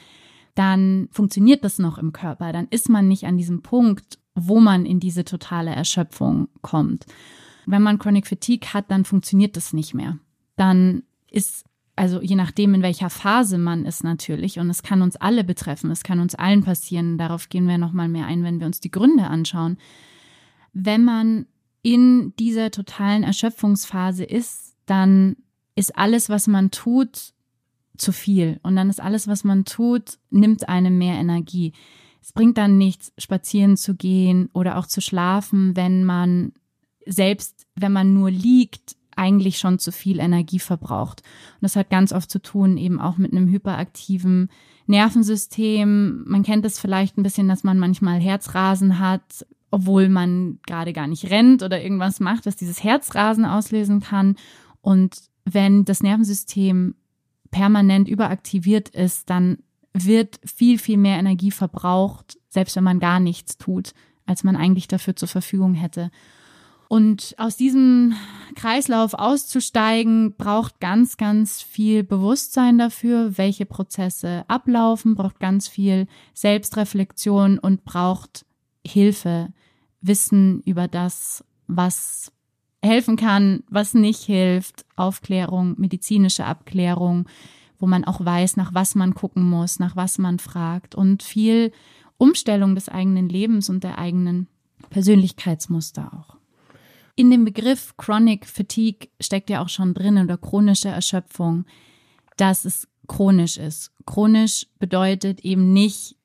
dann 0.56 1.08
funktioniert 1.12 1.62
das 1.64 1.78
noch 1.78 1.98
im 1.98 2.12
Körper. 2.12 2.52
Dann 2.52 2.66
ist 2.70 2.88
man 2.88 3.06
nicht 3.06 3.24
an 3.24 3.36
diesem 3.36 3.62
Punkt, 3.62 4.18
wo 4.34 4.58
man 4.58 4.86
in 4.86 4.98
diese 4.98 5.24
totale 5.24 5.70
Erschöpfung 5.70 6.48
kommt. 6.62 7.06
Wenn 7.66 7.82
man 7.82 7.98
Chronic 7.98 8.26
Fatigue 8.26 8.72
hat, 8.72 8.90
dann 8.90 9.04
funktioniert 9.04 9.56
das 9.56 9.72
nicht 9.72 9.94
mehr. 9.94 10.18
Dann 10.56 11.02
ist 11.30 11.64
also 11.96 12.20
je 12.20 12.36
nachdem, 12.36 12.74
in 12.74 12.82
welcher 12.82 13.08
Phase 13.08 13.56
man 13.56 13.86
ist 13.86 14.04
natürlich, 14.04 14.58
und 14.58 14.68
es 14.68 14.82
kann 14.82 15.00
uns 15.00 15.16
alle 15.16 15.44
betreffen, 15.44 15.90
es 15.90 16.02
kann 16.02 16.20
uns 16.20 16.34
allen 16.34 16.62
passieren, 16.62 17.16
darauf 17.16 17.48
gehen 17.48 17.66
wir 17.66 17.78
nochmal 17.78 18.08
mehr 18.08 18.26
ein, 18.26 18.44
wenn 18.44 18.60
wir 18.60 18.66
uns 18.66 18.80
die 18.80 18.90
Gründe 18.90 19.24
anschauen. 19.24 19.78
Wenn 20.78 21.04
man 21.04 21.46
in 21.80 22.34
dieser 22.38 22.70
totalen 22.70 23.22
Erschöpfungsphase 23.22 24.24
ist, 24.24 24.74
dann 24.84 25.36
ist 25.74 25.96
alles, 25.96 26.28
was 26.28 26.46
man 26.48 26.70
tut, 26.70 27.32
zu 27.96 28.12
viel. 28.12 28.60
Und 28.62 28.76
dann 28.76 28.90
ist 28.90 29.00
alles, 29.00 29.26
was 29.26 29.42
man 29.42 29.64
tut, 29.64 30.18
nimmt 30.28 30.68
einem 30.68 30.98
mehr 30.98 31.14
Energie. 31.14 31.72
Es 32.20 32.34
bringt 32.34 32.58
dann 32.58 32.76
nichts, 32.76 33.10
spazieren 33.16 33.78
zu 33.78 33.94
gehen 33.94 34.50
oder 34.52 34.76
auch 34.76 34.86
zu 34.86 35.00
schlafen, 35.00 35.76
wenn 35.76 36.04
man 36.04 36.52
selbst, 37.06 37.66
wenn 37.74 37.92
man 37.92 38.12
nur 38.12 38.30
liegt, 38.30 38.96
eigentlich 39.16 39.56
schon 39.56 39.78
zu 39.78 39.92
viel 39.92 40.20
Energie 40.20 40.58
verbraucht. 40.58 41.22
Und 41.54 41.62
das 41.62 41.76
hat 41.76 41.88
ganz 41.88 42.12
oft 42.12 42.30
zu 42.30 42.42
tun 42.42 42.76
eben 42.76 43.00
auch 43.00 43.16
mit 43.16 43.32
einem 43.32 43.48
hyperaktiven 43.48 44.50
Nervensystem. 44.86 46.24
Man 46.26 46.42
kennt 46.42 46.66
es 46.66 46.78
vielleicht 46.78 47.16
ein 47.16 47.22
bisschen, 47.22 47.48
dass 47.48 47.64
man 47.64 47.78
manchmal 47.78 48.20
Herzrasen 48.20 48.98
hat, 48.98 49.46
obwohl 49.76 50.08
man 50.08 50.58
gerade 50.66 50.94
gar 50.94 51.06
nicht 51.06 51.28
rennt 51.28 51.62
oder 51.62 51.82
irgendwas 51.82 52.18
macht, 52.18 52.46
was 52.46 52.56
dieses 52.56 52.82
Herzrasen 52.82 53.44
auslösen 53.44 54.00
kann. 54.00 54.36
Und 54.80 55.18
wenn 55.44 55.84
das 55.84 56.02
Nervensystem 56.02 56.94
permanent 57.50 58.08
überaktiviert 58.08 58.88
ist, 58.88 59.28
dann 59.28 59.58
wird 59.92 60.40
viel, 60.46 60.78
viel 60.78 60.96
mehr 60.96 61.18
Energie 61.18 61.50
verbraucht, 61.50 62.38
selbst 62.48 62.74
wenn 62.76 62.84
man 62.84 63.00
gar 63.00 63.20
nichts 63.20 63.58
tut, 63.58 63.92
als 64.24 64.44
man 64.44 64.56
eigentlich 64.56 64.88
dafür 64.88 65.14
zur 65.14 65.28
Verfügung 65.28 65.74
hätte. 65.74 66.10
Und 66.88 67.34
aus 67.36 67.58
diesem 67.58 68.14
Kreislauf 68.54 69.12
auszusteigen, 69.12 70.36
braucht 70.38 70.80
ganz, 70.80 71.18
ganz 71.18 71.60
viel 71.60 72.02
Bewusstsein 72.02 72.78
dafür, 72.78 73.36
welche 73.36 73.66
Prozesse 73.66 74.46
ablaufen, 74.48 75.16
braucht 75.16 75.38
ganz 75.38 75.68
viel 75.68 76.06
Selbstreflexion 76.32 77.58
und 77.58 77.84
braucht 77.84 78.46
Hilfe, 78.86 79.52
Wissen 80.06 80.60
über 80.62 80.88
das, 80.88 81.44
was 81.66 82.32
helfen 82.82 83.16
kann, 83.16 83.64
was 83.68 83.94
nicht 83.94 84.22
hilft, 84.22 84.84
Aufklärung, 84.96 85.74
medizinische 85.78 86.44
Abklärung, 86.44 87.28
wo 87.78 87.86
man 87.86 88.04
auch 88.04 88.24
weiß, 88.24 88.56
nach 88.56 88.74
was 88.74 88.94
man 88.94 89.14
gucken 89.14 89.42
muss, 89.42 89.78
nach 89.78 89.96
was 89.96 90.18
man 90.18 90.38
fragt 90.38 90.94
und 90.94 91.22
viel 91.22 91.72
Umstellung 92.18 92.74
des 92.74 92.88
eigenen 92.88 93.28
Lebens 93.28 93.68
und 93.68 93.84
der 93.84 93.98
eigenen 93.98 94.48
Persönlichkeitsmuster 94.90 96.12
auch. 96.14 96.36
In 97.16 97.30
dem 97.30 97.44
Begriff 97.44 97.96
Chronic 97.96 98.46
Fatigue 98.46 99.08
steckt 99.20 99.50
ja 99.50 99.62
auch 99.62 99.68
schon 99.68 99.94
drin 99.94 100.18
oder 100.18 100.36
chronische 100.36 100.88
Erschöpfung, 100.88 101.64
dass 102.36 102.64
es 102.64 102.88
chronisch 103.06 103.56
ist. 103.56 103.92
Chronisch 104.04 104.66
bedeutet 104.78 105.40
eben 105.40 105.72
nicht, 105.72 106.16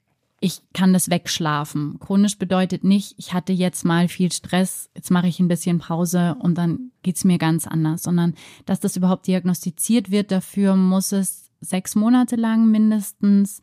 ich 0.44 0.62
kann 0.74 0.92
das 0.92 1.12
wegschlafen. 1.12 2.00
Chronisch 2.00 2.40
bedeutet 2.40 2.84
nicht, 2.84 3.14
ich 3.18 3.32
hatte 3.32 3.54
jetzt 3.54 3.86
mal 3.86 4.08
viel 4.08 4.32
Stress, 4.32 4.90
jetzt 4.96 5.12
mache 5.12 5.28
ich 5.28 5.40
ein 5.40 5.48
bisschen 5.48 5.78
Pause 5.78 6.36
und 6.40 6.58
dann 6.58 6.92
geht's 7.04 7.24
mir 7.24 7.38
ganz 7.38 7.68
anders, 7.68 8.02
sondern 8.02 8.34
dass 8.66 8.80
das 8.80 8.98
überhaupt 8.98 9.28
diagnostiziert 9.28 10.10
wird, 10.10 10.32
dafür 10.32 10.76
muss 10.76 11.12
es 11.12 11.52
sechs 11.62 11.94
Monate 11.94 12.36
lang 12.36 12.72
mindestens 12.72 13.62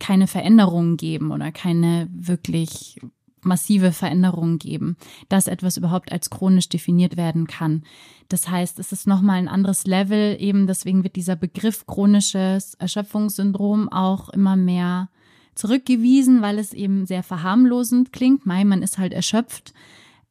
keine 0.00 0.26
Veränderungen 0.26 0.96
geben 0.96 1.30
oder 1.30 1.52
keine 1.52 2.08
wirklich 2.12 3.00
massive 3.40 3.92
Veränderungen 3.92 4.58
geben, 4.58 4.96
dass 5.28 5.46
etwas 5.46 5.76
überhaupt 5.76 6.10
als 6.10 6.28
chronisch 6.28 6.68
definiert 6.68 7.16
werden 7.16 7.46
kann. 7.46 7.84
Das 8.28 8.48
heißt, 8.48 8.80
es 8.80 8.90
ist 8.90 9.06
nochmal 9.06 9.38
ein 9.38 9.48
anderes 9.48 9.86
Level, 9.86 10.36
eben 10.40 10.66
deswegen 10.66 11.04
wird 11.04 11.14
dieser 11.14 11.36
Begriff 11.36 11.86
chronisches 11.86 12.74
Erschöpfungssyndrom 12.74 13.88
auch 13.88 14.28
immer 14.30 14.56
mehr 14.56 15.08
zurückgewiesen, 15.56 16.42
weil 16.42 16.58
es 16.58 16.72
eben 16.72 17.06
sehr 17.06 17.22
verharmlosend 17.22 18.12
klingt. 18.12 18.46
Mei, 18.46 18.64
man 18.64 18.82
ist 18.82 18.98
halt 18.98 19.12
erschöpft, 19.12 19.74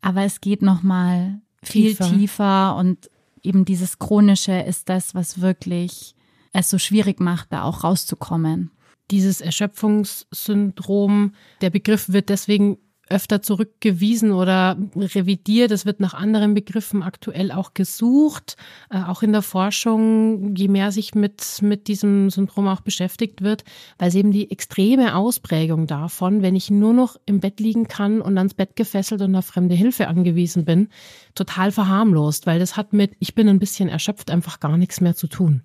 aber 0.01 0.23
es 0.23 0.39
geht 0.39 0.61
nochmal 0.61 1.41
viel 1.61 1.89
tiefer. 1.89 2.09
tiefer 2.09 2.75
und 2.77 3.09
eben 3.41 3.65
dieses 3.65 3.99
chronische 3.99 4.53
ist 4.53 4.87
das, 4.87 5.13
was 5.13 5.41
wirklich 5.41 6.15
es 6.53 6.69
so 6.69 6.77
schwierig 6.77 7.19
macht, 7.19 7.51
da 7.51 7.63
auch 7.63 7.83
rauszukommen 7.83 8.71
dieses 9.11 9.41
Erschöpfungssyndrom, 9.41 11.33
der 11.61 11.69
Begriff 11.69 12.09
wird 12.09 12.29
deswegen 12.29 12.77
öfter 13.09 13.41
zurückgewiesen 13.41 14.31
oder 14.31 14.77
revidiert. 14.95 15.71
Es 15.71 15.85
wird 15.85 15.99
nach 15.99 16.13
anderen 16.13 16.53
Begriffen 16.53 17.03
aktuell 17.03 17.51
auch 17.51 17.73
gesucht, 17.73 18.57
äh, 18.89 18.97
auch 18.97 19.21
in 19.21 19.31
der 19.31 19.41
Forschung, 19.41 20.55
je 20.55 20.67
mehr 20.67 20.91
sich 20.91 21.13
mit, 21.13 21.59
mit 21.61 21.87
diesem 21.87 22.29
Syndrom 22.29 22.67
auch 22.67 22.81
beschäftigt 22.81 23.41
wird, 23.41 23.63
weil 23.97 24.09
es 24.09 24.15
eben 24.15 24.31
die 24.31 24.49
extreme 24.49 25.15
Ausprägung 25.15 25.87
davon, 25.87 26.41
wenn 26.41 26.55
ich 26.55 26.71
nur 26.71 26.93
noch 26.93 27.17
im 27.25 27.39
Bett 27.39 27.59
liegen 27.59 27.87
kann 27.87 28.21
und 28.21 28.37
ans 28.37 28.53
Bett 28.53 28.75
gefesselt 28.75 29.21
und 29.21 29.35
auf 29.35 29.45
fremde 29.45 29.75
Hilfe 29.75 30.07
angewiesen 30.07 30.65
bin, 30.65 30.89
total 31.35 31.71
verharmlost, 31.71 32.47
weil 32.47 32.59
das 32.59 32.77
hat 32.77 32.93
mit, 32.93 33.11
ich 33.19 33.35
bin 33.35 33.47
ein 33.49 33.59
bisschen 33.59 33.89
erschöpft, 33.89 34.31
einfach 34.31 34.59
gar 34.59 34.77
nichts 34.77 35.01
mehr 35.01 35.15
zu 35.15 35.27
tun. 35.27 35.61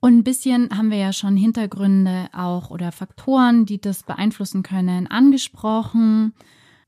Und 0.00 0.18
ein 0.18 0.24
bisschen 0.24 0.70
haben 0.76 0.90
wir 0.90 0.98
ja 0.98 1.12
schon 1.12 1.36
Hintergründe 1.36 2.28
auch 2.32 2.70
oder 2.70 2.92
Faktoren, 2.92 3.66
die 3.66 3.80
das 3.80 4.04
beeinflussen 4.04 4.62
können, 4.62 5.06
angesprochen 5.06 6.32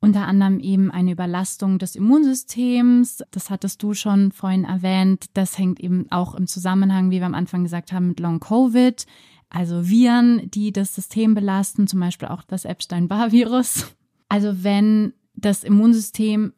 unter 0.01 0.27
anderem 0.27 0.61
eben 0.61 0.91
eine 0.91 1.13
Überlastung 1.13 1.79
des 1.79 1.95
Immunsystems. 1.95 3.23
Das 3.31 3.51
hattest 3.51 3.83
du 3.83 3.93
schon 3.93 4.33
vorhin 4.33 4.65
erwähnt. 4.65 5.27
Das 5.35 5.59
hängt 5.59 5.79
eben 5.79 6.11
auch 6.11 6.35
im 6.35 6.47
Zusammenhang, 6.47 7.11
wie 7.11 7.19
wir 7.19 7.27
am 7.27 7.35
Anfang 7.35 7.65
gesagt 7.65 7.93
haben, 7.93 8.09
mit 8.09 8.21
Long 8.21 8.41
Covid. 8.41 9.05
Also 9.51 9.89
Viren, 9.89 10.51
die 10.51 10.73
das 10.73 10.95
System 10.95 11.35
belasten, 11.35 11.87
zum 11.87 12.01
Beispiel 12.01 12.29
auch 12.29 12.43
das 12.43 12.65
Epstein-Barr-Virus. 12.65 13.95
Also 14.29 14.63
wenn 14.63 15.13
das 15.35 15.65
Immunsystem 15.65 16.53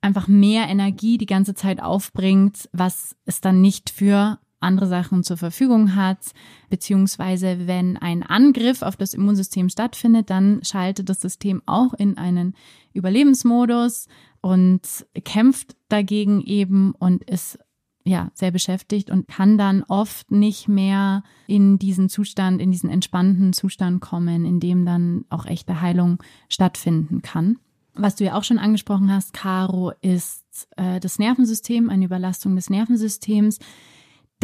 einfach 0.00 0.28
mehr 0.28 0.68
Energie 0.68 1.16
die 1.16 1.26
ganze 1.26 1.54
Zeit 1.54 1.80
aufbringt, 1.82 2.68
was 2.72 3.16
es 3.24 3.40
dann 3.40 3.60
nicht 3.62 3.88
für 3.88 4.38
andere 4.64 4.88
Sachen 4.88 5.22
zur 5.22 5.36
Verfügung 5.36 5.94
hat, 5.94 6.32
beziehungsweise 6.70 7.66
wenn 7.66 7.96
ein 7.96 8.22
Angriff 8.22 8.82
auf 8.82 8.96
das 8.96 9.14
Immunsystem 9.14 9.68
stattfindet, 9.68 10.30
dann 10.30 10.64
schaltet 10.64 11.08
das 11.08 11.20
System 11.20 11.62
auch 11.66 11.94
in 11.94 12.18
einen 12.18 12.54
Überlebensmodus 12.92 14.08
und 14.40 14.80
kämpft 15.24 15.76
dagegen 15.88 16.42
eben 16.42 16.94
und 16.98 17.24
ist 17.24 17.58
ja, 18.06 18.30
sehr 18.34 18.50
beschäftigt 18.50 19.10
und 19.10 19.28
kann 19.28 19.56
dann 19.56 19.82
oft 19.84 20.30
nicht 20.30 20.68
mehr 20.68 21.22
in 21.46 21.78
diesen 21.78 22.10
Zustand, 22.10 22.60
in 22.60 22.70
diesen 22.70 22.90
entspannten 22.90 23.54
Zustand 23.54 24.02
kommen, 24.02 24.44
in 24.44 24.60
dem 24.60 24.84
dann 24.84 25.24
auch 25.30 25.46
echte 25.46 25.80
Heilung 25.80 26.22
stattfinden 26.50 27.22
kann. 27.22 27.58
Was 27.94 28.16
du 28.16 28.24
ja 28.24 28.36
auch 28.36 28.44
schon 28.44 28.58
angesprochen 28.58 29.10
hast, 29.10 29.32
Caro, 29.32 29.92
ist 30.02 30.68
äh, 30.76 31.00
das 31.00 31.18
Nervensystem, 31.18 31.88
eine 31.88 32.04
Überlastung 32.04 32.56
des 32.56 32.68
Nervensystems. 32.68 33.58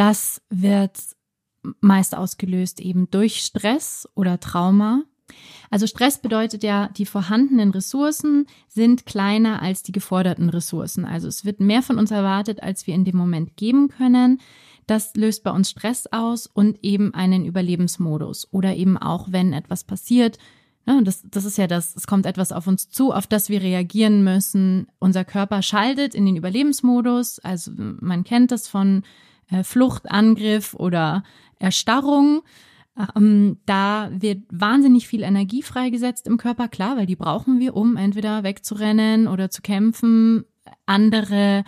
Das 0.00 0.40
wird 0.48 0.98
meist 1.82 2.16
ausgelöst 2.16 2.80
eben 2.80 3.10
durch 3.10 3.42
Stress 3.42 4.08
oder 4.14 4.40
Trauma. 4.40 5.02
Also 5.70 5.86
Stress 5.86 6.22
bedeutet 6.22 6.62
ja, 6.62 6.88
die 6.88 7.04
vorhandenen 7.04 7.70
Ressourcen 7.70 8.46
sind 8.66 9.04
kleiner 9.04 9.60
als 9.60 9.82
die 9.82 9.92
geforderten 9.92 10.48
Ressourcen. 10.48 11.04
Also 11.04 11.28
es 11.28 11.44
wird 11.44 11.60
mehr 11.60 11.82
von 11.82 11.98
uns 11.98 12.12
erwartet, 12.12 12.62
als 12.62 12.86
wir 12.86 12.94
in 12.94 13.04
dem 13.04 13.18
Moment 13.18 13.58
geben 13.58 13.88
können. 13.88 14.40
Das 14.86 15.14
löst 15.16 15.44
bei 15.44 15.50
uns 15.50 15.68
Stress 15.68 16.06
aus 16.10 16.46
und 16.46 16.82
eben 16.82 17.12
einen 17.12 17.44
Überlebensmodus. 17.44 18.48
Oder 18.52 18.76
eben 18.76 18.96
auch, 18.96 19.28
wenn 19.30 19.52
etwas 19.52 19.84
passiert, 19.84 20.38
ja, 20.86 20.98
das, 21.02 21.26
das 21.30 21.44
ist 21.44 21.58
ja 21.58 21.66
das, 21.66 21.94
es 21.94 22.06
kommt 22.06 22.24
etwas 22.24 22.52
auf 22.52 22.66
uns 22.66 22.88
zu, 22.88 23.12
auf 23.12 23.26
das 23.26 23.50
wir 23.50 23.60
reagieren 23.60 24.24
müssen. 24.24 24.86
Unser 24.98 25.26
Körper 25.26 25.60
schaltet 25.60 26.14
in 26.14 26.24
den 26.24 26.36
Überlebensmodus. 26.36 27.38
Also 27.40 27.72
man 27.76 28.24
kennt 28.24 28.50
das 28.50 28.66
von 28.66 29.02
äh, 29.50 29.62
Flucht, 29.62 30.10
Angriff 30.10 30.74
oder 30.74 31.22
Erstarrung. 31.58 32.42
Ähm, 33.16 33.58
da 33.66 34.10
wird 34.12 34.44
wahnsinnig 34.50 35.06
viel 35.06 35.22
Energie 35.22 35.62
freigesetzt 35.62 36.26
im 36.26 36.38
Körper, 36.38 36.68
klar, 36.68 36.96
weil 36.96 37.06
die 37.06 37.16
brauchen 37.16 37.60
wir, 37.60 37.76
um 37.76 37.96
entweder 37.96 38.42
wegzurennen 38.42 39.28
oder 39.28 39.50
zu 39.50 39.62
kämpfen. 39.62 40.44
Andere 40.86 41.64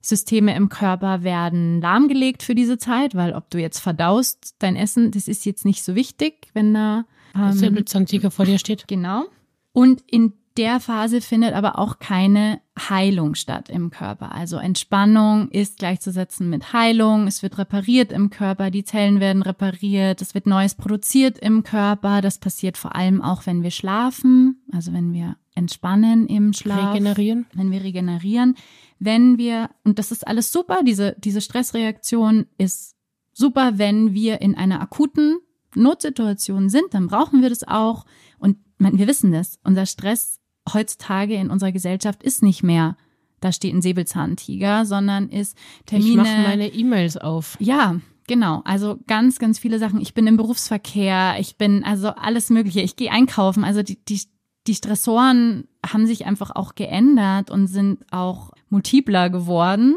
Systeme 0.00 0.54
im 0.56 0.68
Körper 0.68 1.22
werden 1.22 1.80
lahmgelegt 1.80 2.42
für 2.42 2.54
diese 2.54 2.78
Zeit, 2.78 3.14
weil 3.14 3.34
ob 3.34 3.50
du 3.50 3.58
jetzt 3.58 3.80
verdaust 3.80 4.54
dein 4.58 4.76
Essen, 4.76 5.10
das 5.10 5.28
ist 5.28 5.44
jetzt 5.44 5.64
nicht 5.64 5.82
so 5.82 5.94
wichtig, 5.94 6.48
wenn 6.54 6.72
da 6.72 7.04
ähm, 7.34 7.52
Säbelzahntiger 7.52 8.30
vor 8.30 8.46
dir 8.46 8.58
steht. 8.58 8.88
Genau. 8.88 9.26
Und 9.72 10.02
in 10.06 10.32
der 10.56 10.80
Phase 10.80 11.20
findet 11.20 11.54
aber 11.54 11.78
auch 11.78 11.98
keine 11.98 12.60
Heilung 12.76 13.34
statt 13.34 13.68
im 13.68 13.90
Körper. 13.90 14.32
Also 14.32 14.56
Entspannung 14.56 15.48
ist 15.50 15.78
gleichzusetzen 15.78 16.50
mit 16.50 16.72
Heilung. 16.72 17.26
Es 17.26 17.42
wird 17.42 17.58
repariert 17.58 18.10
im 18.10 18.30
Körper, 18.30 18.70
die 18.70 18.84
Zellen 18.84 19.20
werden 19.20 19.42
repariert, 19.42 20.20
es 20.20 20.34
wird 20.34 20.46
Neues 20.46 20.74
produziert 20.74 21.38
im 21.38 21.62
Körper. 21.62 22.20
Das 22.20 22.38
passiert 22.38 22.78
vor 22.78 22.96
allem 22.96 23.22
auch, 23.22 23.46
wenn 23.46 23.62
wir 23.62 23.70
schlafen, 23.70 24.62
also 24.72 24.92
wenn 24.92 25.12
wir 25.12 25.36
entspannen 25.54 26.26
im 26.26 26.52
Schlaf. 26.52 26.94
Regenerieren. 26.94 27.46
Wenn 27.54 27.70
wir 27.70 27.82
regenerieren. 27.82 28.56
Wenn 28.98 29.38
wir, 29.38 29.70
und 29.84 29.98
das 29.98 30.10
ist 30.10 30.26
alles 30.26 30.52
super, 30.52 30.80
diese, 30.84 31.14
diese 31.18 31.40
Stressreaktion 31.40 32.46
ist 32.58 32.96
super, 33.32 33.78
wenn 33.78 34.14
wir 34.14 34.40
in 34.40 34.56
einer 34.56 34.80
akuten 34.80 35.38
Notsituation 35.74 36.68
sind, 36.68 36.92
dann 36.92 37.06
brauchen 37.06 37.42
wir 37.42 37.48
das 37.48 37.66
auch. 37.66 38.04
Und 38.38 38.58
wir 38.78 39.06
wissen 39.06 39.32
das, 39.32 39.58
unser 39.62 39.86
Stress 39.86 40.39
heutzutage 40.74 41.34
in 41.34 41.50
unserer 41.50 41.72
Gesellschaft 41.72 42.22
ist 42.22 42.42
nicht 42.42 42.62
mehr, 42.62 42.96
da 43.40 43.52
steht 43.52 43.74
ein 43.74 43.82
Säbelzahntiger, 43.82 44.84
sondern 44.84 45.28
ist 45.28 45.56
Termine. 45.86 46.10
Ich 46.10 46.16
mache 46.16 46.42
meine 46.42 46.68
E-Mails 46.68 47.16
auf. 47.16 47.56
Ja, 47.58 48.00
genau. 48.26 48.62
Also 48.64 48.98
ganz, 49.06 49.38
ganz 49.38 49.58
viele 49.58 49.78
Sachen. 49.78 50.00
Ich 50.00 50.14
bin 50.14 50.26
im 50.26 50.36
Berufsverkehr, 50.36 51.36
ich 51.38 51.56
bin 51.56 51.84
also 51.84 52.08
alles 52.08 52.50
Mögliche. 52.50 52.80
Ich 52.80 52.96
gehe 52.96 53.10
einkaufen. 53.10 53.64
Also 53.64 53.82
die, 53.82 54.04
die, 54.04 54.20
die 54.66 54.74
Stressoren 54.74 55.64
haben 55.84 56.06
sich 56.06 56.26
einfach 56.26 56.50
auch 56.54 56.74
geändert 56.74 57.50
und 57.50 57.66
sind 57.66 58.04
auch 58.10 58.52
multipler 58.68 59.30
geworden. 59.30 59.96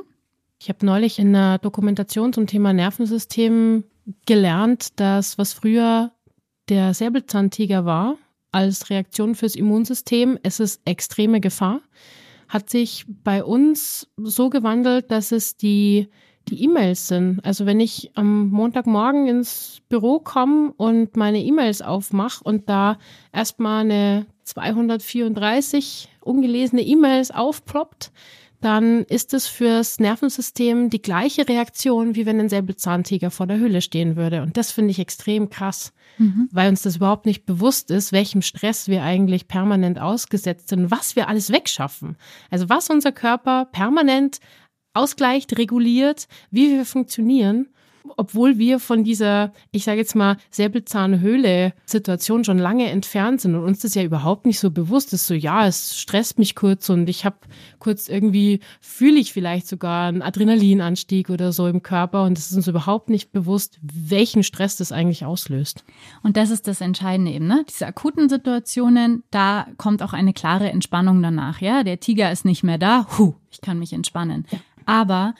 Ich 0.60 0.70
habe 0.70 0.86
neulich 0.86 1.20
in 1.20 1.36
einer 1.36 1.58
Dokumentation 1.58 2.32
zum 2.32 2.48
Thema 2.48 2.72
Nervensystem 2.72 3.84
gelernt, 4.26 5.00
dass 5.00 5.38
was 5.38 5.52
früher 5.52 6.12
der 6.70 6.94
Säbelzahntiger 6.94 7.84
war, 7.84 8.18
als 8.54 8.90
Reaktion 8.90 9.36
fürs 9.36 9.56
Immunsystem. 9.56 10.40
Es 10.44 10.60
ist 10.60 10.82
extreme 10.86 11.42
Gefahr. 11.42 11.82
Hat 12.48 12.70
sich 12.70 13.06
bei 13.08 13.44
uns 13.44 14.08
so 14.18 14.50
gewandelt, 14.50 15.12
dass 15.12 15.32
es 15.32 15.58
die 15.58 16.08
die 16.50 16.64
E-Mails 16.64 17.08
sind. 17.08 17.40
Also 17.44 17.66
wenn 17.66 17.80
ich 17.80 18.12
am 18.16 18.50
Montagmorgen 18.50 19.28
ins 19.28 19.82
Büro 19.90 20.20
komme 20.20 20.74
und 20.76 21.16
meine 21.16 21.44
E-Mails 21.44 21.82
aufmache 21.82 22.44
und 22.44 22.70
da 22.70 22.98
erstmal 23.32 23.82
eine 23.82 24.26
234 24.44 26.10
ungelesene 26.22 26.82
E-Mails 26.82 27.32
aufploppt, 27.32 28.12
dann 28.64 29.04
ist 29.04 29.34
es 29.34 29.48
fürs 29.48 30.00
Nervensystem 30.00 30.90
die 30.90 31.02
gleiche 31.02 31.48
Reaktion, 31.48 32.16
wie 32.16 32.26
wenn 32.26 32.40
ein 32.40 32.50
Säbelzahntiger 32.50 33.32
vor 33.32 33.48
der 33.48 33.58
Höhle 33.58 33.82
stehen 33.82 34.16
würde. 34.16 34.42
Und 34.42 34.58
das 34.58 34.72
finde 34.72 34.92
ich 34.92 35.00
extrem 35.00 35.50
krass, 35.50 35.94
mhm. 36.18 36.50
weil 36.52 36.70
uns 36.70 36.82
das 36.82 36.96
überhaupt 36.96 37.26
nicht 37.26 37.46
bewusst 37.46 37.92
ist, 37.92 38.12
welchem 38.12 38.42
Stress 38.42 38.88
wir 38.88 39.04
eigentlich 39.04 39.48
permanent 39.48 40.00
ausgesetzt 40.00 40.70
sind, 40.70 40.92
was 40.92 41.16
wir 41.16 41.28
alles 41.28 41.52
wegschaffen. 41.52 42.18
Also 42.50 42.70
was 42.70 42.90
unser 42.90 43.12
Körper 43.12 43.66
permanent 43.66 44.40
ausgleicht, 44.94 45.58
reguliert, 45.58 46.28
wie 46.52 46.70
wir 46.70 46.86
funktionieren 46.86 47.68
obwohl 48.18 48.58
wir 48.58 48.80
von 48.80 49.04
dieser, 49.04 49.54
ich 49.72 49.84
sage 49.84 50.00
jetzt 50.00 50.16
mal, 50.16 50.38
Säbelzahnhöhle-Situation 50.50 52.44
schon 52.44 52.58
lange 52.58 52.90
entfernt 52.90 53.42
sind 53.42 53.56
und 53.56 53.64
uns 53.64 53.80
das 53.80 53.96
ja 53.96 54.04
überhaupt 54.04 54.46
nicht 54.46 54.60
so 54.60 54.72
bewusst 54.72 55.14
ist. 55.14 55.28
So, 55.28 55.34
ja, 55.34 55.68
es 55.68 55.98
stresst 55.98 56.40
mich 56.40 56.56
kurz 56.56 56.90
und 56.90 57.10
ich 57.10 57.26
habe 57.26 57.38
kurz 57.80 58.08
irgendwie, 58.08 58.60
fühle 58.82 59.20
ich 59.20 59.34
vielleicht 59.34 59.68
sogar 59.68 60.08
einen 60.08 60.22
Adrenalinanstieg 60.22 61.30
oder 61.30 61.52
so 61.52 61.68
im 61.68 61.82
Körper 61.84 62.24
und 62.24 62.38
es 62.38 62.52
ist 62.52 62.58
uns 62.58 62.68
überhaupt 62.68 63.10
nicht 63.10 63.32
bewusst, 63.32 63.80
welchen 63.82 64.44
Stress 64.44 64.76
das 64.78 64.92
eigentlich 64.92 65.26
auslöst. 65.26 65.84
Und 66.24 66.38
das 66.38 66.50
ist 66.50 66.68
das 66.68 66.82
Entscheidende 66.82 67.32
eben, 67.32 67.48
ne? 67.48 67.66
Diese 67.70 67.88
akuten 67.88 68.30
Situationen, 68.30 69.24
da 69.32 69.68
kommt 69.78 70.02
auch 70.04 70.14
eine 70.14 70.34
klare 70.34 70.70
Entspannung 70.70 71.22
danach, 71.22 71.62
ja? 71.62 71.84
Der 71.84 72.00
Tiger 72.00 72.32
ist 72.32 72.46
nicht 72.46 72.64
mehr 72.64 72.78
da, 72.78 73.08
hu, 73.18 73.36
ich 73.52 73.62
kann 73.62 73.80
mich 73.80 73.94
entspannen. 73.94 74.46
Ja. 74.52 74.60
Aber 74.86 75.34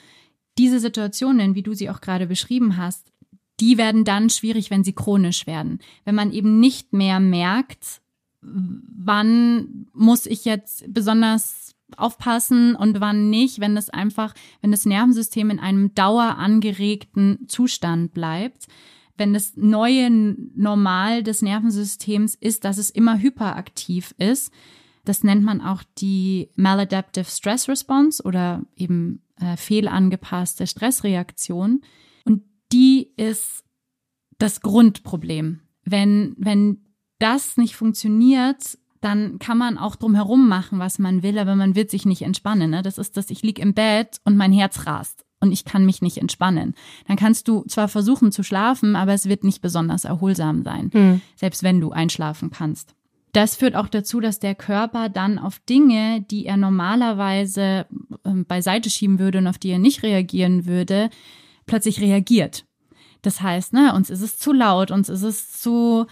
diese 0.58 0.80
Situationen, 0.80 1.54
wie 1.54 1.62
du 1.62 1.74
sie 1.74 1.90
auch 1.90 2.00
gerade 2.00 2.26
beschrieben 2.26 2.76
hast, 2.76 3.12
die 3.60 3.78
werden 3.78 4.04
dann 4.04 4.30
schwierig, 4.30 4.70
wenn 4.70 4.84
sie 4.84 4.92
chronisch 4.92 5.46
werden. 5.46 5.78
Wenn 6.04 6.14
man 6.14 6.32
eben 6.32 6.58
nicht 6.60 6.92
mehr 6.92 7.20
merkt, 7.20 8.00
wann 8.42 9.86
muss 9.92 10.26
ich 10.26 10.44
jetzt 10.44 10.92
besonders 10.92 11.74
aufpassen 11.96 12.74
und 12.74 13.00
wann 13.00 13.30
nicht, 13.30 13.60
wenn 13.60 13.74
das 13.74 13.90
einfach, 13.90 14.34
wenn 14.60 14.70
das 14.70 14.86
Nervensystem 14.86 15.50
in 15.50 15.60
einem 15.60 15.94
dauerangeregten 15.94 17.46
Zustand 17.46 18.12
bleibt. 18.12 18.66
Wenn 19.16 19.32
das 19.32 19.56
neue 19.56 20.10
Normal 20.10 21.22
des 21.22 21.40
Nervensystems 21.40 22.34
ist, 22.34 22.64
dass 22.64 22.78
es 22.78 22.90
immer 22.90 23.18
hyperaktiv 23.18 24.12
ist, 24.18 24.52
das 25.04 25.22
nennt 25.22 25.44
man 25.44 25.60
auch 25.60 25.82
die 25.98 26.50
Maladaptive 26.56 27.26
Stress 27.26 27.68
Response 27.68 28.22
oder 28.22 28.62
eben 28.76 29.22
äh, 29.38 29.56
fehlangepasste 29.56 30.66
Stressreaktion. 30.66 31.82
Und 32.24 32.42
die 32.72 33.12
ist 33.16 33.64
das 34.38 34.60
Grundproblem. 34.60 35.60
Wenn, 35.84 36.34
wenn 36.38 36.84
das 37.18 37.56
nicht 37.56 37.76
funktioniert, 37.76 38.78
dann 39.00 39.38
kann 39.38 39.58
man 39.58 39.76
auch 39.76 39.96
drum 39.96 40.14
herum 40.14 40.48
machen, 40.48 40.78
was 40.78 40.98
man 40.98 41.22
will, 41.22 41.38
aber 41.38 41.56
man 41.56 41.74
wird 41.74 41.90
sich 41.90 42.06
nicht 42.06 42.22
entspannen. 42.22 42.70
Ne? 42.70 42.82
Das 42.82 42.96
ist 42.96 43.16
das, 43.16 43.28
ich 43.28 43.42
lieg 43.42 43.58
im 43.58 43.74
Bett 43.74 44.18
und 44.24 44.36
mein 44.36 44.52
Herz 44.52 44.86
rast 44.86 45.24
und 45.40 45.52
ich 45.52 45.66
kann 45.66 45.84
mich 45.84 46.00
nicht 46.00 46.16
entspannen. 46.16 46.74
Dann 47.06 47.16
kannst 47.16 47.46
du 47.48 47.64
zwar 47.68 47.88
versuchen 47.88 48.32
zu 48.32 48.42
schlafen, 48.42 48.96
aber 48.96 49.12
es 49.12 49.28
wird 49.28 49.44
nicht 49.44 49.60
besonders 49.60 50.04
erholsam 50.06 50.62
sein, 50.62 50.90
hm. 50.92 51.20
selbst 51.36 51.62
wenn 51.62 51.80
du 51.80 51.92
einschlafen 51.92 52.50
kannst. 52.50 52.94
Das 53.34 53.56
führt 53.56 53.74
auch 53.74 53.88
dazu, 53.88 54.20
dass 54.20 54.38
der 54.38 54.54
Körper 54.54 55.08
dann 55.08 55.40
auf 55.40 55.58
Dinge, 55.58 56.24
die 56.30 56.46
er 56.46 56.56
normalerweise 56.56 57.84
ähm, 58.24 58.44
beiseite 58.46 58.90
schieben 58.90 59.18
würde 59.18 59.38
und 59.38 59.48
auf 59.48 59.58
die 59.58 59.70
er 59.70 59.80
nicht 59.80 60.04
reagieren 60.04 60.66
würde, 60.66 61.10
plötzlich 61.66 62.00
reagiert. 62.00 62.64
Das 63.22 63.40
heißt, 63.40 63.72
ne, 63.72 63.92
uns 63.92 64.08
ist 64.08 64.20
es 64.20 64.38
zu 64.38 64.52
laut, 64.52 64.92
uns 64.92 65.08
ist 65.08 65.24
es 65.24 65.50
zu, 65.50 66.06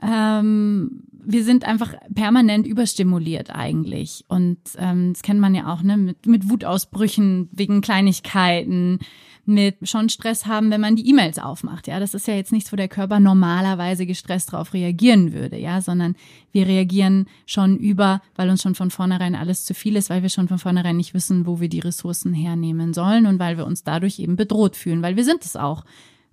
ähm, 0.00 1.02
wir 1.10 1.42
sind 1.42 1.64
einfach 1.64 1.94
permanent 2.14 2.64
überstimuliert 2.64 3.50
eigentlich. 3.50 4.24
Und 4.28 4.58
ähm, 4.76 5.14
das 5.14 5.22
kennt 5.22 5.40
man 5.40 5.56
ja 5.56 5.72
auch, 5.72 5.82
ne, 5.82 5.96
mit, 5.96 6.26
mit 6.26 6.48
Wutausbrüchen 6.48 7.48
wegen 7.50 7.80
Kleinigkeiten, 7.80 9.00
mit 9.48 9.88
schon 9.88 10.08
Stress 10.08 10.46
haben, 10.46 10.70
wenn 10.70 10.80
man 10.80 10.94
die 10.94 11.08
E-Mails 11.08 11.38
aufmacht. 11.38 11.86
Ja, 11.86 11.98
das 11.98 12.14
ist 12.14 12.28
ja 12.28 12.34
jetzt 12.34 12.52
nichts, 12.52 12.70
wo 12.72 12.76
der 12.76 12.88
Körper 12.88 13.18
normalerweise 13.18 14.06
gestresst 14.06 14.52
drauf 14.52 14.74
reagieren 14.74 15.32
würde, 15.32 15.58
ja, 15.58 15.80
sondern 15.80 16.14
wir 16.52 16.66
reagieren 16.66 17.26
schon 17.46 17.76
über, 17.76 18.20
weil 18.36 18.50
uns 18.50 18.62
schon 18.62 18.74
von 18.74 18.90
vornherein 18.90 19.34
alles 19.34 19.64
zu 19.64 19.74
viel 19.74 19.96
ist, 19.96 20.10
weil 20.10 20.22
wir 20.22 20.28
schon 20.28 20.48
von 20.48 20.58
vornherein 20.58 20.96
nicht 20.96 21.14
wissen, 21.14 21.46
wo 21.46 21.60
wir 21.60 21.68
die 21.68 21.80
Ressourcen 21.80 22.34
hernehmen 22.34 22.94
sollen 22.94 23.26
und 23.26 23.38
weil 23.38 23.56
wir 23.56 23.66
uns 23.66 23.82
dadurch 23.82 24.18
eben 24.18 24.36
bedroht 24.36 24.76
fühlen, 24.76 25.02
weil 25.02 25.16
wir 25.16 25.24
sind 25.24 25.44
es 25.44 25.56
auch, 25.56 25.84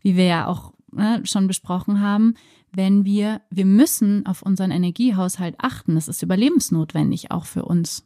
wie 0.01 0.15
wir 0.15 0.25
ja 0.25 0.47
auch 0.47 0.73
ne, 0.91 1.21
schon 1.23 1.47
besprochen 1.47 2.01
haben, 2.01 2.35
wenn 2.73 3.05
wir, 3.05 3.41
wir 3.49 3.65
müssen 3.65 4.25
auf 4.25 4.41
unseren 4.41 4.71
Energiehaushalt 4.71 5.55
achten. 5.57 5.95
Das 5.95 6.07
ist 6.07 6.21
überlebensnotwendig 6.21 7.31
auch 7.31 7.45
für 7.45 7.63
uns. 7.63 8.05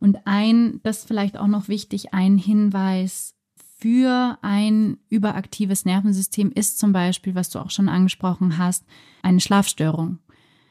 Und 0.00 0.18
ein, 0.26 0.80
das 0.82 1.04
vielleicht 1.04 1.38
auch 1.38 1.46
noch 1.46 1.68
wichtig, 1.68 2.12
ein 2.12 2.38
Hinweis 2.38 3.34
für 3.78 4.38
ein 4.42 4.98
überaktives 5.08 5.84
Nervensystem 5.84 6.50
ist 6.52 6.78
zum 6.78 6.92
Beispiel, 6.92 7.34
was 7.34 7.50
du 7.50 7.60
auch 7.60 7.70
schon 7.70 7.88
angesprochen 7.88 8.58
hast, 8.58 8.84
eine 9.22 9.40
Schlafstörung. 9.40 10.18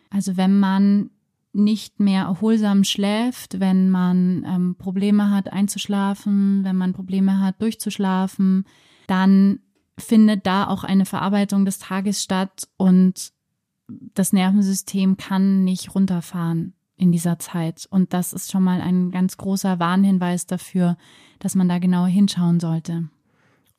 Also 0.10 0.36
wenn 0.36 0.60
man 0.60 1.10
nicht 1.54 2.00
mehr 2.00 2.24
erholsam 2.24 2.84
schläft, 2.84 3.60
wenn 3.60 3.90
man 3.90 4.46
ähm, 4.46 4.76
Probleme 4.78 5.32
hat 5.32 5.52
einzuschlafen, 5.52 6.64
wenn 6.64 6.76
man 6.76 6.94
Probleme 6.94 7.40
hat 7.40 7.62
durchzuschlafen, 7.62 8.66
dann 9.08 9.60
findet 9.98 10.46
da 10.46 10.68
auch 10.68 10.84
eine 10.84 11.06
Verarbeitung 11.06 11.66
des 11.66 11.80
Tages 11.80 12.22
statt 12.22 12.68
und 12.76 13.32
das 13.88 14.34
Nervensystem 14.34 15.16
kann 15.16 15.64
nicht 15.64 15.96
runterfahren 15.96 16.74
in 16.98 17.12
dieser 17.12 17.40
Zeit. 17.40 17.88
Und 17.90 18.14
das 18.14 18.34
ist 18.34 18.52
schon 18.52 18.64
mal 18.64 18.82
ein 18.82 19.12
ganz 19.12 19.38
großer 19.38 19.80
Warnhinweis 19.80 20.46
dafür, 20.46 20.98
dass 21.40 21.56
man 21.56 21.70
da 21.70 21.80
genauer 21.80 22.08
hinschauen 22.08 22.60
sollte. 22.60 23.08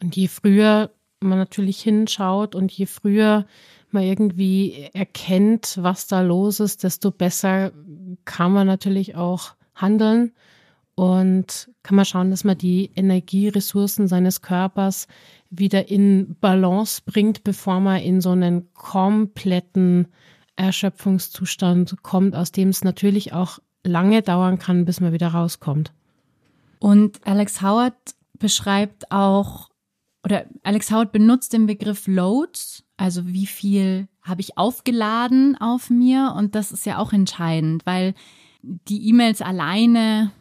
Und 0.00 0.16
je 0.16 0.28
früher 0.28 0.90
man 1.20 1.38
natürlich 1.38 1.82
hinschaut 1.82 2.54
und 2.54 2.70
je 2.70 2.86
früher 2.86 3.46
man 3.90 4.04
irgendwie 4.04 4.88
erkennt, 4.92 5.78
was 5.80 6.06
da 6.06 6.20
los 6.20 6.60
ist, 6.60 6.84
desto 6.84 7.10
besser 7.10 7.72
kann 8.24 8.52
man 8.52 8.66
natürlich 8.66 9.16
auch 9.16 9.54
handeln 9.74 10.32
und 10.94 11.70
kann 11.82 11.96
man 11.96 12.04
schauen, 12.04 12.30
dass 12.30 12.44
man 12.44 12.58
die 12.58 12.90
Energieressourcen 12.94 14.08
seines 14.08 14.42
Körpers 14.42 15.06
wieder 15.50 15.88
in 15.88 16.36
Balance 16.40 17.02
bringt, 17.04 17.44
bevor 17.44 17.80
man 17.80 18.00
in 18.00 18.20
so 18.20 18.30
einen 18.30 18.72
kompletten 18.74 20.08
Erschöpfungszustand 20.58 22.02
kommt, 22.02 22.34
aus 22.34 22.52
dem 22.52 22.68
es 22.68 22.84
natürlich 22.84 23.32
auch 23.32 23.60
lange 23.84 24.22
dauern 24.22 24.58
kann, 24.58 24.84
bis 24.84 25.00
man 25.00 25.12
wieder 25.12 25.28
rauskommt. 25.28 25.92
Und 26.80 27.26
Alex 27.26 27.62
Howard 27.62 27.94
beschreibt 28.38 29.10
auch, 29.10 29.68
oder 30.24 30.46
Alex 30.62 30.90
Howard 30.90 31.12
benutzt 31.12 31.52
den 31.52 31.66
Begriff 31.66 32.06
Loads, 32.06 32.84
also 32.96 33.26
wie 33.26 33.46
viel 33.46 34.08
habe 34.22 34.40
ich 34.40 34.58
aufgeladen 34.58 35.56
auf 35.58 35.90
mir 35.90 36.34
und 36.36 36.54
das 36.54 36.72
ist 36.72 36.84
ja 36.84 36.98
auch 36.98 37.12
entscheidend, 37.12 37.86
weil 37.86 38.14
die 38.62 39.08
E-Mails 39.08 39.40
alleine 39.40 40.32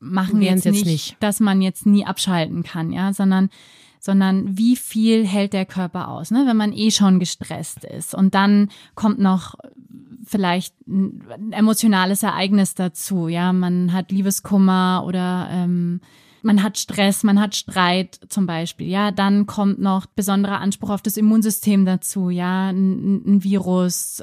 machen 0.00 0.42
jetzt, 0.42 0.64
jetzt 0.64 0.74
nicht, 0.74 0.86
nicht, 0.86 1.16
dass 1.20 1.40
man 1.40 1.62
jetzt 1.62 1.86
nie 1.86 2.04
abschalten 2.04 2.62
kann, 2.62 2.92
ja, 2.92 3.12
sondern 3.12 3.50
sondern 4.00 4.56
wie 4.56 4.76
viel 4.76 5.26
hält 5.26 5.52
der 5.52 5.66
Körper 5.66 6.08
aus, 6.08 6.30
ne? 6.30 6.44
wenn 6.46 6.56
man 6.56 6.72
eh 6.72 6.90
schon 6.90 7.18
gestresst 7.20 7.84
ist. 7.84 8.14
Und 8.14 8.34
dann 8.34 8.70
kommt 8.94 9.18
noch 9.18 9.54
vielleicht 10.24 10.74
ein 10.86 11.52
emotionales 11.52 12.22
Ereignis 12.22 12.74
dazu, 12.74 13.28
ja, 13.28 13.52
man 13.52 13.92
hat 13.92 14.10
Liebeskummer 14.10 15.04
oder 15.06 15.48
ähm, 15.50 16.00
man 16.42 16.62
hat 16.62 16.78
Stress, 16.78 17.22
man 17.22 17.40
hat 17.40 17.54
Streit 17.54 18.20
zum 18.28 18.46
Beispiel, 18.46 18.88
ja, 18.88 19.10
dann 19.10 19.46
kommt 19.46 19.78
noch 19.78 20.06
besonderer 20.06 20.60
Anspruch 20.60 20.90
auf 20.90 21.02
das 21.02 21.16
Immunsystem 21.16 21.84
dazu, 21.84 22.30
ja, 22.30 22.70
ein, 22.70 23.22
ein 23.26 23.44
Virus, 23.44 24.22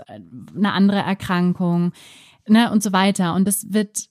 eine 0.56 0.74
andere 0.74 1.00
Erkrankung, 1.00 1.92
ne, 2.48 2.72
und 2.72 2.82
so 2.82 2.92
weiter. 2.92 3.36
Und 3.36 3.48
das 3.48 3.72
wird 3.72 4.10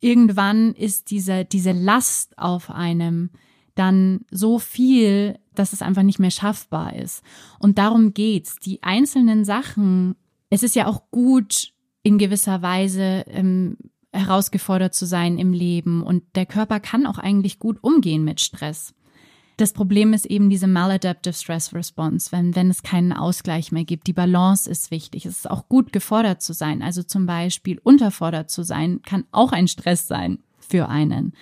irgendwann 0.00 0.72
ist 0.74 1.10
diese, 1.10 1.44
diese 1.44 1.72
Last 1.72 2.38
auf 2.38 2.70
einem 2.70 3.30
dann 3.74 4.20
so 4.30 4.58
viel, 4.58 5.38
dass 5.54 5.72
es 5.72 5.82
einfach 5.82 6.02
nicht 6.02 6.18
mehr 6.18 6.30
schaffbar 6.30 6.94
ist. 6.94 7.22
Und 7.58 7.78
darum 7.78 8.14
geht's. 8.14 8.56
Die 8.56 8.82
einzelnen 8.82 9.44
Sachen, 9.44 10.16
es 10.50 10.62
ist 10.62 10.74
ja 10.74 10.86
auch 10.86 11.10
gut, 11.10 11.72
in 12.02 12.18
gewisser 12.18 12.62
Weise 12.62 13.24
ähm, 13.28 13.78
herausgefordert 14.12 14.94
zu 14.94 15.06
sein 15.06 15.38
im 15.38 15.52
Leben. 15.52 16.02
Und 16.02 16.22
der 16.36 16.46
Körper 16.46 16.78
kann 16.80 17.06
auch 17.06 17.18
eigentlich 17.18 17.58
gut 17.58 17.78
umgehen 17.82 18.24
mit 18.24 18.40
Stress. 18.40 18.94
Das 19.56 19.72
Problem 19.72 20.12
ist 20.12 20.26
eben 20.26 20.50
diese 20.50 20.66
maladaptive 20.66 21.32
stress 21.32 21.72
response, 21.72 22.32
wenn, 22.32 22.56
wenn 22.56 22.70
es 22.70 22.82
keinen 22.82 23.12
Ausgleich 23.12 23.70
mehr 23.70 23.84
gibt. 23.84 24.08
Die 24.08 24.12
Balance 24.12 24.68
ist 24.68 24.90
wichtig. 24.90 25.26
Es 25.26 25.38
ist 25.38 25.50
auch 25.50 25.68
gut 25.68 25.92
gefordert 25.92 26.42
zu 26.42 26.52
sein. 26.52 26.82
Also 26.82 27.04
zum 27.04 27.24
Beispiel 27.24 27.80
unterfordert 27.82 28.50
zu 28.50 28.64
sein, 28.64 29.00
kann 29.02 29.24
auch 29.30 29.52
ein 29.52 29.68
Stress 29.68 30.08
sein 30.08 30.40
für 30.58 30.88
einen 30.88 31.34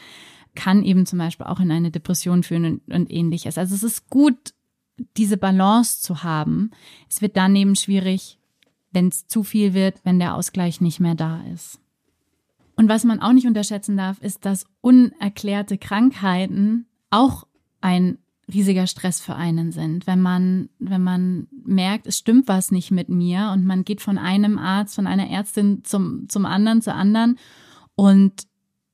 kann 0.54 0.82
eben 0.82 1.06
zum 1.06 1.18
Beispiel 1.18 1.46
auch 1.46 1.60
in 1.60 1.70
eine 1.70 1.90
Depression 1.90 2.42
führen 2.42 2.64
und, 2.64 2.94
und 2.94 3.10
ähnliches. 3.10 3.58
Also 3.58 3.74
es 3.74 3.82
ist 3.82 4.10
gut, 4.10 4.54
diese 5.16 5.36
Balance 5.36 6.00
zu 6.02 6.22
haben. 6.22 6.70
Es 7.08 7.22
wird 7.22 7.36
dann 7.36 7.56
eben 7.56 7.76
schwierig, 7.76 8.38
wenn 8.92 9.08
es 9.08 9.26
zu 9.26 9.42
viel 9.42 9.74
wird, 9.74 10.04
wenn 10.04 10.18
der 10.18 10.34
Ausgleich 10.34 10.80
nicht 10.80 11.00
mehr 11.00 11.14
da 11.14 11.42
ist. 11.52 11.80
Und 12.76 12.88
was 12.88 13.04
man 13.04 13.20
auch 13.20 13.32
nicht 13.32 13.46
unterschätzen 13.46 13.96
darf, 13.96 14.20
ist, 14.20 14.44
dass 14.44 14.66
unerklärte 14.80 15.78
Krankheiten 15.78 16.86
auch 17.10 17.46
ein 17.80 18.18
riesiger 18.52 18.86
Stress 18.86 19.20
für 19.20 19.36
einen 19.36 19.72
sind. 19.72 20.06
Wenn 20.06 20.20
man, 20.20 20.68
wenn 20.78 21.02
man 21.02 21.48
merkt, 21.64 22.06
es 22.06 22.18
stimmt 22.18 22.48
was 22.48 22.70
nicht 22.70 22.90
mit 22.90 23.08
mir 23.08 23.50
und 23.52 23.64
man 23.64 23.84
geht 23.84 24.00
von 24.00 24.18
einem 24.18 24.58
Arzt, 24.58 24.94
von 24.94 25.06
einer 25.06 25.30
Ärztin 25.30 25.84
zum, 25.84 26.28
zum 26.28 26.44
anderen, 26.44 26.82
zur 26.82 26.94
anderen 26.94 27.38
und 27.94 28.46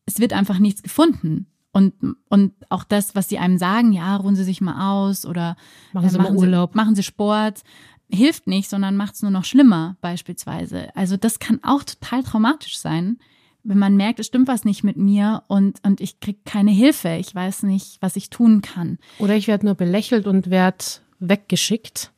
es 0.09 0.21
wird 0.21 0.33
einfach 0.33 0.59
nichts 0.59 0.83
gefunden. 0.83 1.47
Und, 1.71 1.93
und 2.31 2.55
auch 2.71 2.83
das, 2.83 3.15
was 3.15 3.29
sie 3.29 3.39
einem 3.39 3.59
sagen, 3.59 3.93
ja, 3.93 4.17
ruhen 4.17 4.35
Sie 4.35 4.43
sich 4.43 4.63
mal 4.63 4.91
aus 4.91 5.27
oder 5.27 5.57
machen 5.93 6.09
Sie, 6.09 6.17
äh, 6.17 6.19
machen 6.19 6.35
mal 6.35 6.41
Urlaub, 6.41 6.73
Sie, 6.73 6.77
machen 6.77 6.95
Sie 6.95 7.03
Sport, 7.03 7.63
hilft 8.11 8.47
nicht, 8.47 8.71
sondern 8.71 8.97
macht 8.97 9.15
es 9.15 9.23
nur 9.23 9.31
noch 9.31 9.45
schlimmer 9.45 9.97
beispielsweise. 10.01 10.89
Also 10.97 11.19
das 11.19 11.39
kann 11.39 11.61
auch 11.63 11.85
total 11.85 12.23
traumatisch 12.23 12.79
sein, 12.79 13.19
wenn 13.65 13.79
man 13.79 13.97
merkt, 13.97 14.19
es 14.19 14.27
stimmt 14.27 14.49
was 14.49 14.65
nicht 14.65 14.83
mit 14.83 14.97
mir 14.97 15.43
und, 15.47 15.85
und 15.85 16.01
ich 16.01 16.21
krieg 16.21 16.43
keine 16.47 16.71
Hilfe, 16.71 17.17
ich 17.17 17.35
weiß 17.35 17.65
nicht, 17.65 17.99
was 18.01 18.17
ich 18.17 18.31
tun 18.31 18.63
kann. 18.63 18.97
Oder 19.19 19.37
ich 19.37 19.47
werde 19.47 19.67
nur 19.67 19.75
belächelt 19.75 20.27
und 20.27 20.49
werde 20.49 20.85
weggeschickt. 21.19 22.13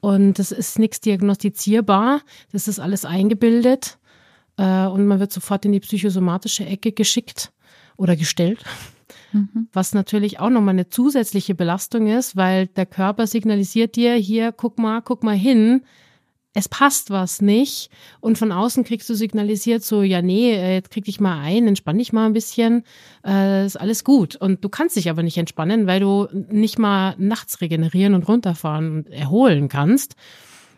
Und 0.00 0.38
das 0.38 0.52
ist 0.52 0.78
nichts 0.78 1.00
diagnostizierbar, 1.00 2.20
das 2.52 2.68
ist 2.68 2.78
alles 2.78 3.06
eingebildet 3.06 3.98
äh, 4.56 4.86
und 4.86 5.06
man 5.06 5.20
wird 5.20 5.32
sofort 5.32 5.64
in 5.64 5.72
die 5.72 5.80
psychosomatische 5.80 6.66
Ecke 6.66 6.92
geschickt 6.92 7.52
oder 7.96 8.16
gestellt. 8.16 8.64
Mhm. 9.32 9.68
Was 9.72 9.94
natürlich 9.94 10.40
auch 10.40 10.50
nochmal 10.50 10.74
eine 10.74 10.88
zusätzliche 10.88 11.54
Belastung 11.54 12.06
ist, 12.06 12.36
weil 12.36 12.66
der 12.66 12.86
Körper 12.86 13.26
signalisiert 13.26 13.96
dir 13.96 14.14
hier, 14.14 14.52
guck 14.52 14.78
mal, 14.78 15.00
guck 15.00 15.22
mal 15.22 15.36
hin, 15.36 15.82
es 16.54 16.68
passt 16.68 17.10
was 17.10 17.40
nicht. 17.40 17.90
Und 18.20 18.36
von 18.36 18.52
außen 18.52 18.84
kriegst 18.84 19.08
du 19.08 19.14
signalisiert 19.14 19.82
so, 19.82 20.02
ja, 20.02 20.20
nee, 20.20 20.52
äh, 20.52 20.74
jetzt 20.74 20.90
krieg 20.90 21.04
dich 21.04 21.20
mal 21.20 21.40
ein, 21.40 21.66
entspann 21.66 21.98
dich 21.98 22.12
mal 22.12 22.26
ein 22.26 22.34
bisschen, 22.34 22.84
äh, 23.26 23.64
ist 23.64 23.80
alles 23.80 24.04
gut. 24.04 24.36
Und 24.36 24.62
du 24.64 24.68
kannst 24.68 24.96
dich 24.96 25.08
aber 25.08 25.22
nicht 25.22 25.38
entspannen, 25.38 25.86
weil 25.86 26.00
du 26.00 26.28
nicht 26.32 26.78
mal 26.78 27.14
nachts 27.18 27.60
regenerieren 27.60 28.14
und 28.14 28.28
runterfahren 28.28 28.92
und 28.92 29.10
erholen 29.10 29.68
kannst. 29.68 30.14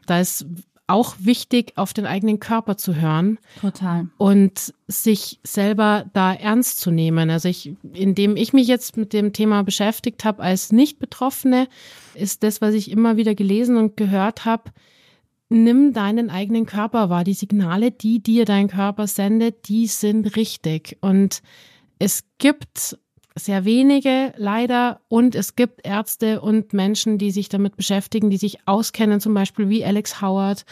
Da 0.06 0.20
ist 0.20 0.46
auch 0.86 1.14
wichtig, 1.18 1.72
auf 1.76 1.94
den 1.94 2.06
eigenen 2.06 2.40
Körper 2.40 2.76
zu 2.76 2.94
hören. 2.94 3.38
Total. 3.60 4.08
Und 4.18 4.74
sich 4.86 5.40
selber 5.42 6.04
da 6.12 6.34
ernst 6.34 6.80
zu 6.80 6.90
nehmen. 6.90 7.30
Also 7.30 7.48
ich, 7.48 7.74
indem 7.92 8.36
ich 8.36 8.52
mich 8.52 8.66
jetzt 8.66 8.96
mit 8.96 9.12
dem 9.12 9.32
Thema 9.32 9.62
beschäftigt 9.62 10.24
habe 10.24 10.42
als 10.42 10.72
Nicht-Betroffene, 10.72 11.68
ist 12.14 12.42
das, 12.42 12.60
was 12.60 12.74
ich 12.74 12.90
immer 12.90 13.16
wieder 13.16 13.34
gelesen 13.34 13.76
und 13.76 13.96
gehört 13.96 14.44
habe, 14.44 14.72
nimm 15.48 15.92
deinen 15.92 16.30
eigenen 16.30 16.66
Körper 16.66 17.08
wahr. 17.08 17.24
Die 17.24 17.34
Signale, 17.34 17.90
die 17.90 18.22
dir 18.22 18.44
dein 18.44 18.68
Körper 18.68 19.06
sendet, 19.06 19.68
die 19.68 19.86
sind 19.86 20.36
richtig. 20.36 20.98
Und 21.00 21.42
es 21.98 22.24
gibt 22.38 22.98
sehr 23.34 23.64
wenige 23.64 24.32
leider. 24.36 25.00
Und 25.08 25.34
es 25.34 25.56
gibt 25.56 25.86
Ärzte 25.86 26.40
und 26.40 26.72
Menschen, 26.72 27.18
die 27.18 27.30
sich 27.30 27.48
damit 27.48 27.76
beschäftigen, 27.76 28.30
die 28.30 28.36
sich 28.36 28.66
auskennen, 28.66 29.20
zum 29.20 29.34
Beispiel 29.34 29.68
wie 29.68 29.84
Alex 29.84 30.20
Howard, 30.20 30.64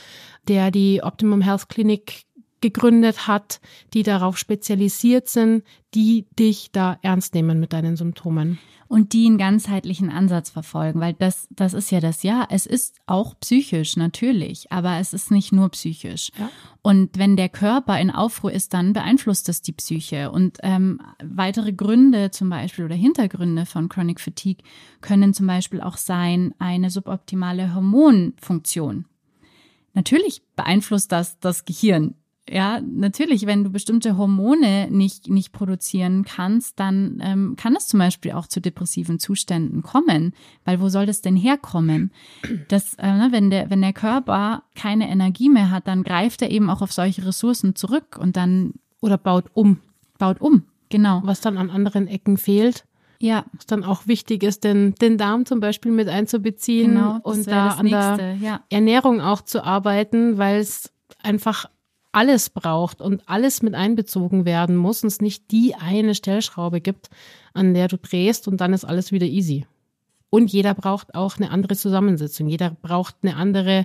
der 0.48 0.70
die 0.70 1.02
Optimum 1.02 1.40
Health 1.40 1.68
Clinic 1.68 2.24
gegründet 2.62 3.26
hat, 3.26 3.60
die 3.92 4.02
darauf 4.02 4.38
spezialisiert 4.38 5.28
sind, 5.28 5.64
die 5.94 6.26
dich 6.38 6.70
da 6.72 6.98
ernst 7.02 7.34
nehmen 7.34 7.60
mit 7.60 7.72
deinen 7.74 7.96
Symptomen. 7.96 8.58
Und 8.88 9.14
die 9.14 9.24
einen 9.24 9.38
ganzheitlichen 9.38 10.10
Ansatz 10.10 10.50
verfolgen, 10.50 11.00
weil 11.00 11.14
das, 11.14 11.48
das 11.48 11.72
ist 11.72 11.90
ja 11.90 12.00
das, 12.00 12.22
ja, 12.22 12.46
es 12.50 12.66
ist 12.66 12.96
auch 13.06 13.34
psychisch, 13.40 13.96
natürlich, 13.96 14.70
aber 14.70 14.98
es 14.98 15.14
ist 15.14 15.30
nicht 15.30 15.50
nur 15.50 15.70
psychisch. 15.70 16.30
Ja. 16.38 16.50
Und 16.82 17.16
wenn 17.16 17.36
der 17.38 17.48
Körper 17.48 17.98
in 17.98 18.10
Aufruhr 18.10 18.52
ist, 18.52 18.74
dann 18.74 18.92
beeinflusst 18.92 19.48
das 19.48 19.62
die 19.62 19.72
Psyche. 19.72 20.30
Und 20.30 20.58
ähm, 20.62 21.00
weitere 21.24 21.72
Gründe 21.72 22.32
zum 22.32 22.50
Beispiel 22.50 22.84
oder 22.84 22.94
Hintergründe 22.94 23.64
von 23.64 23.88
Chronic 23.88 24.20
Fatigue 24.20 24.62
können 25.00 25.32
zum 25.32 25.46
Beispiel 25.46 25.80
auch 25.80 25.96
sein, 25.96 26.54
eine 26.58 26.90
suboptimale 26.90 27.74
Hormonfunktion. 27.74 29.06
Natürlich 29.94 30.42
beeinflusst 30.54 31.12
das 31.12 31.38
das 31.38 31.64
Gehirn 31.64 32.14
ja, 32.48 32.80
natürlich, 32.80 33.46
wenn 33.46 33.62
du 33.62 33.70
bestimmte 33.70 34.16
Hormone 34.16 34.88
nicht, 34.90 35.28
nicht 35.28 35.52
produzieren 35.52 36.24
kannst, 36.24 36.80
dann 36.80 37.20
ähm, 37.22 37.54
kann 37.56 37.76
es 37.76 37.86
zum 37.86 37.98
Beispiel 37.98 38.32
auch 38.32 38.48
zu 38.48 38.60
depressiven 38.60 39.20
Zuständen 39.20 39.82
kommen. 39.82 40.32
Weil 40.64 40.80
wo 40.80 40.88
soll 40.88 41.06
das 41.06 41.22
denn 41.22 41.36
herkommen? 41.36 42.10
Das, 42.68 42.94
äh, 42.94 43.06
ne, 43.06 43.28
wenn, 43.30 43.50
der, 43.50 43.70
wenn 43.70 43.80
der 43.80 43.92
Körper 43.92 44.64
keine 44.74 45.08
Energie 45.08 45.48
mehr 45.48 45.70
hat, 45.70 45.86
dann 45.86 46.02
greift 46.02 46.42
er 46.42 46.50
eben 46.50 46.68
auch 46.68 46.82
auf 46.82 46.92
solche 46.92 47.24
Ressourcen 47.24 47.76
zurück 47.76 48.18
und 48.20 48.36
dann. 48.36 48.74
Oder 49.00 49.18
baut 49.18 49.46
um. 49.54 49.78
Baut 50.18 50.40
um, 50.40 50.64
genau. 50.88 51.22
Was 51.24 51.40
dann 51.40 51.56
an 51.56 51.70
anderen 51.70 52.06
Ecken 52.08 52.36
fehlt. 52.36 52.84
Ja. 53.20 53.44
Was 53.52 53.66
dann 53.66 53.84
auch 53.84 54.08
wichtig 54.08 54.42
ist, 54.42 54.64
den, 54.64 54.94
den 54.96 55.16
Darm 55.16 55.46
zum 55.46 55.60
Beispiel 55.60 55.92
mit 55.92 56.08
einzubeziehen 56.08 56.94
Genau, 56.94 57.20
und 57.22 57.46
da 57.46 57.68
das 57.68 57.78
an 57.78 57.86
der 57.86 58.16
Nächste, 58.16 58.44
ja. 58.44 58.60
Ernährung 58.68 59.20
auch 59.20 59.42
zu 59.42 59.64
arbeiten, 59.64 60.38
weil 60.38 60.60
es 60.60 60.92
einfach 61.22 61.66
alles 62.12 62.50
braucht 62.50 63.00
und 63.00 63.28
alles 63.28 63.62
mit 63.62 63.74
einbezogen 63.74 64.44
werden 64.44 64.76
muss 64.76 65.02
und 65.02 65.08
es 65.08 65.20
nicht 65.20 65.50
die 65.50 65.74
eine 65.74 66.14
Stellschraube 66.14 66.80
gibt, 66.80 67.08
an 67.54 67.74
der 67.74 67.88
du 67.88 67.96
drehst 67.96 68.46
und 68.48 68.60
dann 68.60 68.72
ist 68.72 68.84
alles 68.84 69.12
wieder 69.12 69.26
easy. 69.26 69.66
Und 70.30 70.52
jeder 70.52 70.74
braucht 70.74 71.14
auch 71.14 71.36
eine 71.36 71.50
andere 71.50 71.76
Zusammensetzung. 71.76 72.48
Jeder 72.48 72.70
braucht 72.70 73.16
eine 73.22 73.36
andere 73.36 73.84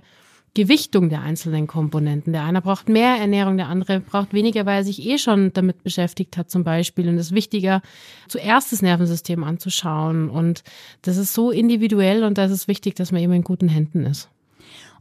Gewichtung 0.53 1.09
der 1.09 1.21
einzelnen 1.21 1.67
Komponenten. 1.67 2.33
Der 2.33 2.43
eine 2.43 2.61
braucht 2.61 2.89
mehr 2.89 3.17
Ernährung, 3.17 3.57
der 3.57 3.67
andere 3.67 3.99
braucht 3.99 4.33
weniger, 4.33 4.65
weil 4.65 4.77
er 4.77 4.83
sich 4.83 5.05
eh 5.05 5.17
schon 5.17 5.51
damit 5.53 5.83
beschäftigt 5.83 6.37
hat 6.37 6.49
zum 6.49 6.63
Beispiel. 6.63 7.09
Und 7.09 7.17
es 7.17 7.27
ist 7.27 7.35
wichtiger, 7.35 7.81
zuerst 8.27 8.71
das 8.71 8.81
Nervensystem 8.81 9.43
anzuschauen. 9.43 10.29
Und 10.29 10.63
das 11.01 11.17
ist 11.17 11.33
so 11.33 11.51
individuell 11.51 12.23
und 12.23 12.37
da 12.37 12.45
ist 12.45 12.51
es 12.51 12.67
wichtig, 12.67 12.95
dass 12.95 13.11
man 13.11 13.21
eben 13.21 13.33
in 13.33 13.43
guten 13.43 13.67
Händen 13.67 14.05
ist. 14.05 14.29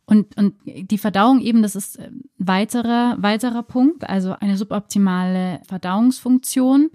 Und, 0.06 0.36
und 0.36 0.54
die 0.64 0.98
Verdauung 0.98 1.40
eben, 1.40 1.62
das 1.62 1.74
ist 1.74 1.98
ein 1.98 2.22
weiterer, 2.38 3.16
weiterer 3.18 3.64
Punkt, 3.64 4.08
also 4.08 4.32
eine 4.32 4.56
suboptimale 4.56 5.60
Verdauungsfunktion. 5.66 6.90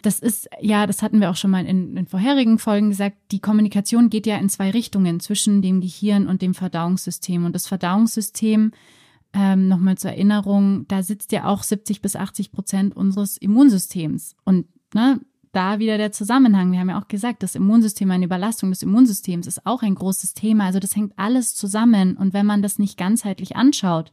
Das 0.00 0.18
ist, 0.18 0.48
ja, 0.60 0.86
das 0.86 1.02
hatten 1.02 1.20
wir 1.20 1.30
auch 1.30 1.36
schon 1.36 1.50
mal 1.50 1.66
in, 1.66 1.96
in 1.96 2.06
vorherigen 2.06 2.58
Folgen 2.58 2.88
gesagt, 2.90 3.16
die 3.32 3.40
Kommunikation 3.40 4.08
geht 4.08 4.26
ja 4.26 4.36
in 4.38 4.48
zwei 4.48 4.70
Richtungen 4.70 5.20
zwischen 5.20 5.60
dem 5.60 5.82
Gehirn 5.82 6.26
und 6.26 6.40
dem 6.40 6.54
Verdauungssystem. 6.54 7.44
Und 7.44 7.54
das 7.54 7.66
Verdauungssystem, 7.66 8.72
ähm, 9.34 9.68
nochmal 9.68 9.98
zur 9.98 10.12
Erinnerung, 10.12 10.86
da 10.88 11.02
sitzt 11.02 11.32
ja 11.32 11.46
auch 11.46 11.62
70 11.62 12.00
bis 12.00 12.16
80 12.16 12.50
Prozent 12.50 12.96
unseres 12.96 13.36
Immunsystems. 13.36 14.36
Und 14.44 14.66
ne, 14.94 15.20
da 15.54 15.78
wieder 15.78 15.98
der 15.98 16.12
Zusammenhang. 16.12 16.72
Wir 16.72 16.80
haben 16.80 16.90
ja 16.90 17.00
auch 17.00 17.08
gesagt, 17.08 17.42
das 17.42 17.54
Immunsystem, 17.54 18.10
eine 18.10 18.24
Überlastung 18.26 18.70
des 18.70 18.82
Immunsystems 18.82 19.46
ist 19.46 19.66
auch 19.66 19.82
ein 19.82 19.94
großes 19.94 20.34
Thema. 20.34 20.64
Also 20.64 20.78
das 20.78 20.96
hängt 20.96 21.18
alles 21.18 21.54
zusammen. 21.54 22.16
Und 22.16 22.32
wenn 22.32 22.46
man 22.46 22.62
das 22.62 22.78
nicht 22.78 22.98
ganzheitlich 22.98 23.56
anschaut, 23.56 24.12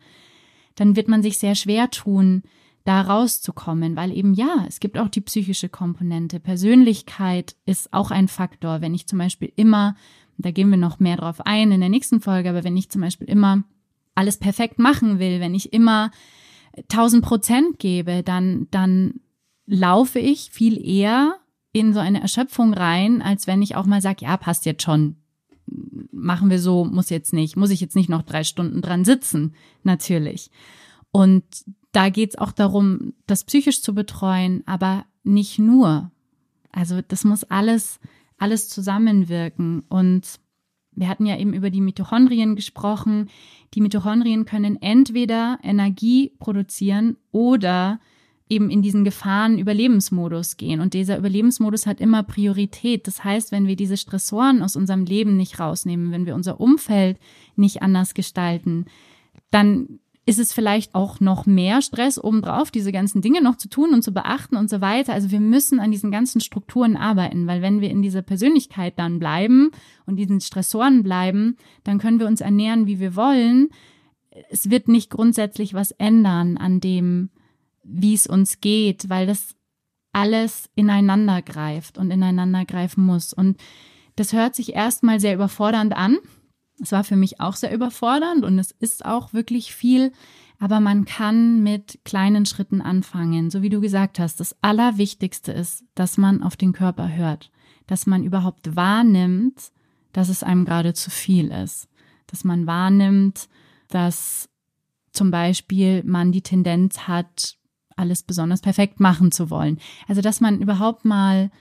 dann 0.76 0.96
wird 0.96 1.08
man 1.08 1.22
sich 1.22 1.38
sehr 1.38 1.56
schwer 1.56 1.90
tun, 1.90 2.44
da 2.84 3.02
rauszukommen, 3.02 3.96
weil 3.96 4.12
eben 4.12 4.34
ja, 4.34 4.66
es 4.68 4.80
gibt 4.80 4.98
auch 4.98 5.10
die 5.10 5.22
psychische 5.22 5.70
Komponente. 5.70 6.40
Persönlichkeit 6.40 7.56
ist 7.66 7.94
auch 7.94 8.12
ein 8.12 8.28
Faktor. 8.28 8.82
Wenn 8.82 8.96
ich 8.96 9.08
zum 9.08 9.20
Beispiel 9.20 9.52
immer, 9.56 9.96
da 10.38 10.52
gehen 10.52 10.70
wir 10.70 10.78
noch 10.78 11.00
mehr 11.00 11.18
drauf 11.18 11.42
ein 11.46 11.72
in 11.72 11.80
der 11.80 11.90
nächsten 11.90 12.22
Folge, 12.22 12.50
aber 12.50 12.64
wenn 12.64 12.78
ich 12.78 12.90
zum 12.90 13.02
Beispiel 13.02 13.30
immer 13.30 13.64
alles 14.16 14.38
perfekt 14.38 14.80
machen 14.80 15.20
will, 15.20 15.40
wenn 15.40 15.54
ich 15.54 15.74
immer 15.74 16.12
1000 16.90 17.24
Prozent 17.24 17.80
gebe, 17.80 18.24
dann, 18.24 18.68
dann 18.72 19.20
laufe 19.66 20.20
ich 20.20 20.52
viel 20.52 20.84
eher 20.86 21.36
in 21.74 21.94
so 21.94 22.00
eine 22.00 22.22
Erschöpfung 22.22 22.74
rein, 22.74 23.22
als 23.22 23.48
wenn 23.48 23.62
ich 23.62 23.76
auch 23.76 23.86
mal 23.86 24.02
sage, 24.02 24.26
ja, 24.26 24.36
passt 24.38 24.66
jetzt 24.66 24.84
schon. 24.84 25.18
Machen 26.12 26.50
wir 26.50 26.60
so, 26.60 26.84
muss 26.86 27.10
jetzt 27.10 27.34
nicht, 27.34 27.56
muss 27.56 27.70
ich 27.70 27.80
jetzt 27.80 27.96
nicht 27.96 28.10
noch 28.10 28.24
drei 28.24 28.44
Stunden 28.44 28.82
dran 28.82 29.06
sitzen, 29.06 29.56
natürlich. 29.84 30.52
Und 31.12 31.44
da 31.92 32.10
geht's 32.10 32.38
auch 32.38 32.52
darum, 32.52 33.14
das 33.28 33.44
psychisch 33.44 33.82
zu 33.82 33.94
betreuen, 33.94 34.64
aber 34.66 35.06
nicht 35.24 35.60
nur. 35.60 36.12
Also 36.72 37.02
das 37.02 37.24
muss 37.24 37.44
alles, 37.44 38.00
alles 38.38 38.70
zusammenwirken. 38.70 39.82
Und 39.90 40.40
wir 40.94 41.08
hatten 41.08 41.26
ja 41.26 41.38
eben 41.38 41.54
über 41.54 41.70
die 41.70 41.82
Mitochondrien 41.82 42.56
gesprochen. 42.56 43.30
Die 43.74 43.82
Mitochondrien 43.82 44.46
können 44.46 44.82
entweder 44.82 45.60
Energie 45.64 46.34
produzieren 46.40 47.18
oder 47.32 48.00
eben 48.52 48.70
in 48.70 48.82
diesen 48.82 49.06
Gefahren-Überlebensmodus 49.06 50.58
gehen. 50.58 50.82
Und 50.82 50.94
dieser 50.94 51.18
Überlebensmodus 51.18 51.88
hat 51.88 52.02
immer 52.02 52.22
Priorität. 52.22 53.08
Das 53.08 53.24
heißt, 53.24 53.52
wenn 53.54 53.66
wir 53.66 53.78
diese 53.78 53.96
Stressoren 53.96 54.62
aus 54.62 54.76
unserem 54.76 55.06
Leben 55.06 55.38
nicht 55.38 55.60
rausnehmen, 55.60 56.12
wenn 56.12 56.26
wir 56.26 56.36
unser 56.36 56.60
Umfeld 56.60 57.18
nicht 57.56 57.82
anders 57.82 58.14
gestalten, 58.14 58.86
dann 59.52 60.00
ist 60.26 60.38
es 60.38 60.54
vielleicht 60.54 60.94
auch 60.94 61.20
noch 61.20 61.46
mehr 61.46 61.82
Stress 61.82 62.22
obendrauf, 62.24 62.70
diese 62.70 62.92
ganzen 62.92 63.22
Dinge 63.22 63.42
noch 63.42 63.56
zu 63.56 63.70
tun 63.70 63.94
und 63.94 64.04
zu 64.04 64.12
beachten 64.12 64.56
und 64.56 64.70
so 64.70 64.82
weiter. 64.82 65.14
Also 65.14 65.32
wir 65.32 65.40
müssen 65.40 65.80
an 65.80 65.90
diesen 65.90 66.12
ganzen 66.12 66.42
Strukturen 66.42 66.96
arbeiten, 66.96 67.48
weil 67.48 67.62
wenn 67.62 67.82
wir 67.82 67.90
in 67.90 68.02
dieser 68.02 68.22
Persönlichkeit 68.22 69.00
dann 69.00 69.18
bleiben 69.18 69.72
und 70.06 70.18
diesen 70.18 70.40
Stressoren 70.42 71.04
bleiben, 71.04 71.58
dann 71.84 71.98
können 71.98 72.20
wir 72.20 72.28
uns 72.28 72.42
ernähren, 72.42 72.86
wie 72.86 73.00
wir 73.00 73.16
wollen. 73.16 73.70
Es 74.50 74.70
wird 74.70 74.90
nicht 74.90 75.10
grundsätzlich 75.10 75.74
was 75.74 75.92
ändern 75.92 76.58
an 76.58 76.80
dem, 76.82 77.30
wie 77.84 78.14
es 78.14 78.28
uns 78.28 78.62
geht, 78.62 79.10
weil 79.10 79.28
das 79.28 79.56
alles 80.14 80.70
ineinander 80.76 81.42
greift 81.42 81.98
und 81.98 82.12
ineinander 82.12 82.66
greifen 82.66 83.06
muss. 83.06 83.34
Und 83.34 83.58
das 84.16 84.34
hört 84.34 84.56
sich 84.56 84.74
erstmal 84.74 85.20
sehr 85.20 85.34
überfordernd 85.34 85.96
an. 85.96 86.18
Es 86.82 86.92
war 86.92 87.04
für 87.04 87.16
mich 87.16 87.40
auch 87.40 87.56
sehr 87.56 87.74
überfordernd 87.74 88.44
und 88.44 88.58
es 88.60 88.72
ist 88.72 89.06
auch 89.06 89.34
wirklich 89.34 89.74
viel, 89.74 90.12
aber 90.60 90.80
man 90.80 91.06
kann 91.06 91.62
mit 91.62 92.00
kleinen 92.04 92.46
Schritten 92.46 92.82
anfangen. 92.82 93.50
So 93.50 93.62
wie 93.62 93.70
du 93.70 93.82
gesagt 93.82 94.20
hast, 94.20 94.40
das 94.40 94.56
Allerwichtigste 94.62 95.52
ist, 95.52 95.84
dass 95.96 96.18
man 96.18 96.44
auf 96.44 96.56
den 96.58 96.74
Körper 96.74 97.14
hört, 97.16 97.52
dass 97.88 98.08
man 98.08 98.24
überhaupt 98.24 98.76
wahrnimmt, 98.76 99.72
dass 100.12 100.30
es 100.30 100.44
einem 100.44 100.66
gerade 100.66 100.94
zu 100.94 101.10
viel 101.10 101.52
ist, 101.52 101.88
dass 102.28 102.44
man 102.44 102.68
wahrnimmt, 102.68 103.48
dass 103.90 104.50
zum 105.12 105.32
Beispiel 105.32 106.04
man 106.04 106.32
die 106.32 106.42
Tendenz 106.42 107.08
hat, 107.08 107.58
alles 107.96 108.24
besonders 108.24 108.62
perfekt 108.62 109.00
machen 109.00 109.32
zu 109.32 109.50
wollen. 109.50 109.80
Also, 110.08 110.22
dass 110.22 110.42
man 110.42 110.62
überhaupt 110.62 111.06
mal 111.06 111.52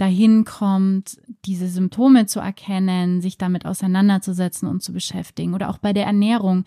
dahin 0.00 0.44
kommt, 0.44 1.18
diese 1.44 1.68
Symptome 1.68 2.26
zu 2.26 2.40
erkennen, 2.40 3.20
sich 3.20 3.36
damit 3.36 3.66
auseinanderzusetzen 3.66 4.66
und 4.68 4.82
zu 4.82 4.92
beschäftigen. 4.92 5.54
Oder 5.54 5.68
auch 5.68 5.78
bei 5.78 5.92
der 5.92 6.06
Ernährung. 6.06 6.64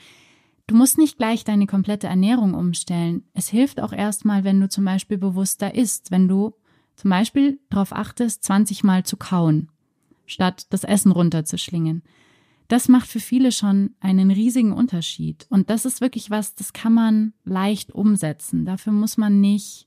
Du 0.67 0.75
musst 0.75 0.97
nicht 0.97 1.17
gleich 1.17 1.43
deine 1.43 1.65
komplette 1.65 2.07
Ernährung 2.07 2.53
umstellen. 2.53 3.23
Es 3.33 3.49
hilft 3.49 3.81
auch 3.81 3.91
erstmal, 3.91 4.43
wenn 4.43 4.62
du 4.62 4.69
zum 4.69 4.86
Beispiel 4.86 5.17
bewusster 5.17 5.73
isst, 5.73 6.12
wenn 6.12 6.27
du 6.27 6.53
zum 6.95 7.09
Beispiel 7.09 7.59
darauf 7.69 7.91
achtest, 7.91 8.43
20 8.43 8.83
Mal 8.83 9.03
zu 9.03 9.17
kauen, 9.17 9.69
statt 10.25 10.67
das 10.69 10.83
Essen 10.83 11.12
runterzuschlingen. 11.12 12.03
Das 12.73 12.89
macht 12.89 13.07
für 13.07 13.19
viele 13.19 13.51
schon 13.51 13.91
einen 13.99 14.31
riesigen 14.31 14.71
Unterschied. 14.71 15.45
Und 15.51 15.69
das 15.69 15.86
ist 15.86 16.01
wirklich 16.01 16.31
was, 16.31 16.55
das 16.55 16.73
kann 16.73 16.91
man 16.91 17.33
leicht 17.43 17.91
umsetzen. 17.91 18.65
Dafür 18.65 18.91
muss 18.93 19.15
man 19.15 19.39
nicht 19.41 19.86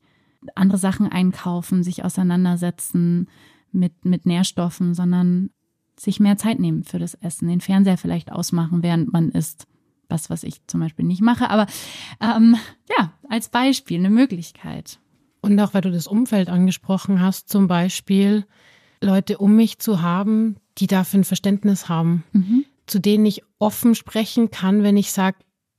andere 0.55 0.79
Sachen 0.79 1.11
einkaufen, 1.11 1.83
sich 1.83 2.05
auseinandersetzen 2.05 3.29
mit, 3.73 4.05
mit 4.05 4.25
Nährstoffen, 4.25 4.95
sondern 4.95 5.51
sich 5.99 6.21
mehr 6.21 6.37
Zeit 6.37 6.61
nehmen 6.61 6.85
für 6.85 7.01
das 7.01 7.15
Essen, 7.15 7.49
den 7.49 7.61
Fernseher 7.61 7.99
vielleicht 7.99 8.31
ausmachen, 8.31 8.85
während 8.85 9.13
man 9.13 9.33
isst. 9.33 9.67
Was, 10.09 10.31
was 10.31 10.45
ich 10.45 10.65
zum 10.69 10.79
Beispiel 10.79 11.07
nicht 11.07 11.23
mache, 11.23 11.51
aber 11.51 11.67
ähm, 12.21 12.55
ja, 12.97 13.15
als 13.29 13.49
Beispiel 13.49 13.99
eine 13.99 14.11
Möglichkeit. 14.11 15.01
Und 15.41 15.59
auch 15.59 15.75
weil 15.75 15.81
du 15.81 15.91
das 15.91 16.07
Umfeld 16.07 16.49
angesprochen 16.49 17.21
hast, 17.21 17.49
zum 17.49 17.67
Beispiel 17.67 18.47
Leute 19.01 19.39
um 19.39 19.57
mich 19.57 19.81
zu 19.81 20.03
haben, 20.03 20.55
die 20.79 20.87
dafür 20.87 21.19
ein 21.19 21.25
Verständnis 21.25 21.89
haben, 21.89 22.23
mhm. 22.31 22.65
Zu 22.87 22.99
denen 22.99 23.27
ich 23.27 23.43
offen 23.59 23.95
sprechen 23.95 24.51
kann, 24.51 24.83
wenn 24.83 24.97
ich 24.97 25.13
sage, 25.13 25.39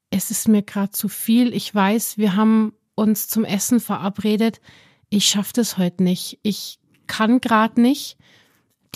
es 0.09 0.31
ist 0.31 0.47
mir 0.47 0.61
gerade 0.61 0.91
zu 0.91 1.09
viel. 1.09 1.53
Ich 1.53 1.73
weiß, 1.73 2.17
wir 2.17 2.35
haben 2.35 2.73
uns 2.95 3.27
zum 3.27 3.43
Essen 3.43 3.79
verabredet. 3.79 4.61
Ich 5.09 5.25
schaffe 5.25 5.53
das 5.53 5.77
heute 5.77 6.03
nicht. 6.03 6.39
Ich 6.43 6.79
kann 7.07 7.41
gerade 7.41 7.81
nicht. 7.81 8.17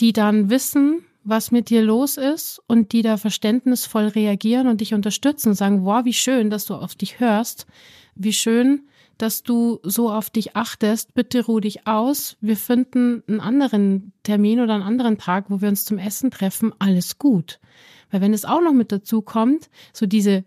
Die 0.00 0.12
dann 0.12 0.50
wissen, 0.50 1.04
was 1.24 1.50
mit 1.50 1.70
dir 1.70 1.82
los 1.82 2.16
ist 2.16 2.60
und 2.66 2.92
die 2.92 3.02
da 3.02 3.16
verständnisvoll 3.16 4.08
reagieren 4.08 4.66
und 4.66 4.80
dich 4.80 4.94
unterstützen 4.94 5.54
sagen, 5.54 5.84
wow, 5.84 6.04
wie 6.04 6.14
schön, 6.14 6.50
dass 6.50 6.64
du 6.64 6.74
auf 6.74 6.94
dich 6.94 7.20
hörst. 7.20 7.66
Wie 8.14 8.32
schön, 8.32 8.88
dass 9.18 9.42
du 9.42 9.78
so 9.82 10.10
auf 10.10 10.30
dich 10.30 10.56
achtest. 10.56 11.14
Bitte 11.14 11.44
ruh 11.44 11.60
dich 11.60 11.86
aus. 11.86 12.36
Wir 12.40 12.56
finden 12.56 13.22
einen 13.28 13.40
anderen 13.40 14.12
Termin 14.22 14.60
oder 14.60 14.74
einen 14.74 14.82
anderen 14.82 15.18
Tag, 15.18 15.46
wo 15.48 15.60
wir 15.60 15.68
uns 15.68 15.84
zum 15.84 15.98
Essen 15.98 16.30
treffen. 16.30 16.72
Alles 16.78 17.18
gut. 17.18 17.60
Weil 18.12 18.20
wenn 18.20 18.32
es 18.32 18.44
auch 18.44 18.60
noch 18.60 18.72
mit 18.72 18.92
dazu 18.92 19.22
kommt, 19.22 19.68
so 19.92 20.06
diese 20.06 20.44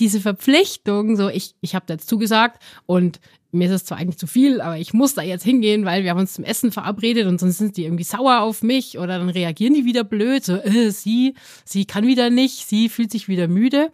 diese 0.00 0.20
Verpflichtung, 0.20 1.16
so 1.16 1.28
ich, 1.28 1.54
ich 1.60 1.74
habe 1.74 1.86
jetzt 1.88 2.08
zugesagt 2.08 2.60
und 2.86 3.20
mir 3.52 3.68
ist 3.68 3.74
es 3.74 3.84
zwar 3.84 3.98
eigentlich 3.98 4.18
zu 4.18 4.26
viel, 4.26 4.60
aber 4.60 4.76
ich 4.76 4.92
muss 4.92 5.14
da 5.14 5.22
jetzt 5.22 5.44
hingehen, 5.44 5.84
weil 5.84 6.02
wir 6.02 6.10
haben 6.10 6.18
uns 6.18 6.34
zum 6.34 6.44
Essen 6.44 6.72
verabredet 6.72 7.26
und 7.26 7.38
sonst 7.38 7.58
sind 7.58 7.76
die 7.76 7.84
irgendwie 7.84 8.02
sauer 8.02 8.40
auf 8.40 8.62
mich 8.62 8.98
oder 8.98 9.18
dann 9.18 9.28
reagieren 9.28 9.74
die 9.74 9.84
wieder 9.84 10.02
blöd, 10.02 10.44
so 10.44 10.56
äh, 10.56 10.90
sie, 10.90 11.34
sie 11.64 11.84
kann 11.84 12.06
wieder 12.06 12.30
nicht, 12.30 12.66
sie 12.66 12.88
fühlt 12.88 13.12
sich 13.12 13.28
wieder 13.28 13.46
müde. 13.46 13.92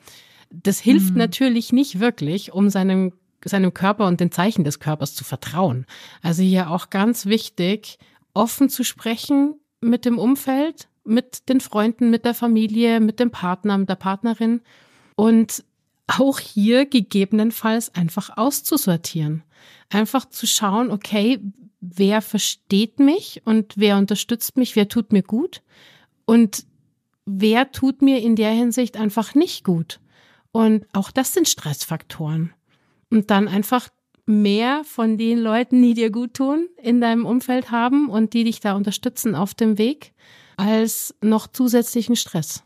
Das 0.51 0.81
hilft 0.81 1.13
mhm. 1.13 1.19
natürlich 1.19 1.73
nicht 1.73 2.01
wirklich, 2.01 2.53
um 2.53 2.71
seinem 2.71 3.13
seinem 3.43 3.73
Körper 3.73 4.07
und 4.07 4.21
den 4.21 4.31
Zeichen 4.31 4.65
des 4.65 4.81
Körpers 4.81 5.15
zu 5.15 5.25
vertrauen. 5.25 5.87
Also 6.21 6.43
hier 6.43 6.71
auch 6.71 6.91
ganz 6.91 7.25
wichtig, 7.25 7.99
offen 8.35 8.69
zu 8.69 8.85
sprechen 8.85 9.55
mit 9.81 10.05
dem 10.05 10.19
Umfeld, 10.19 10.89
mit 11.05 11.49
den 11.49 11.61
Freunden, 11.61 12.11
mit 12.11 12.25
der 12.25 12.35
Familie, 12.35 13.01
mit 13.01 13.21
dem 13.21 13.31
Partner, 13.31 13.79
mit 13.79 13.89
der 13.89 13.97
Partnerin 13.97 14.61
und 15.17 15.65
auch 16.07 16.39
hier 16.39 16.87
gegebenenfalls 16.87 17.95
einfach 17.95 18.37
auszusortieren. 18.37 19.43
Einfach 19.91 20.29
zu 20.29 20.47
schauen, 20.47 20.91
okay, 20.91 21.41
wer 21.81 22.21
versteht 22.23 22.99
mich 22.99 23.43
und 23.45 23.75
wer 23.77 23.97
unterstützt 23.97 24.57
mich, 24.57 24.77
wer 24.77 24.89
tut 24.89 25.13
mir 25.13 25.23
gut 25.23 25.63
und 26.27 26.65
wer 27.27 27.73
tut 27.73 28.03
mir 28.03 28.21
in 28.21 28.37
der 28.37 28.51
Hinsicht 28.51 28.97
einfach 28.97 29.35
nicht 29.35 29.65
gut. 29.65 30.01
Und 30.53 30.87
auch 30.93 31.11
das 31.11 31.33
sind 31.33 31.49
Stressfaktoren. 31.49 32.53
Und 33.11 33.31
dann 33.31 33.49
einfach 33.49 33.89
mehr 34.27 34.83
von 34.85 35.19
den 35.19 35.39
Leuten, 35.39 35.83
die 35.83 35.95
dir 35.95 36.11
gut 36.11 36.35
tun, 36.35 36.69
in 36.81 37.01
deinem 37.01 37.27
Umfeld 37.27 37.71
haben 37.71 38.09
und 38.09 38.33
die 38.33 38.45
dich 38.45 38.61
da 38.61 38.75
unterstützen 38.75 39.35
auf 39.35 39.55
dem 39.55 39.79
Weg, 39.79 40.13
als 40.61 41.15
noch 41.23 41.47
zusätzlichen 41.47 42.17
Stress. 42.17 42.65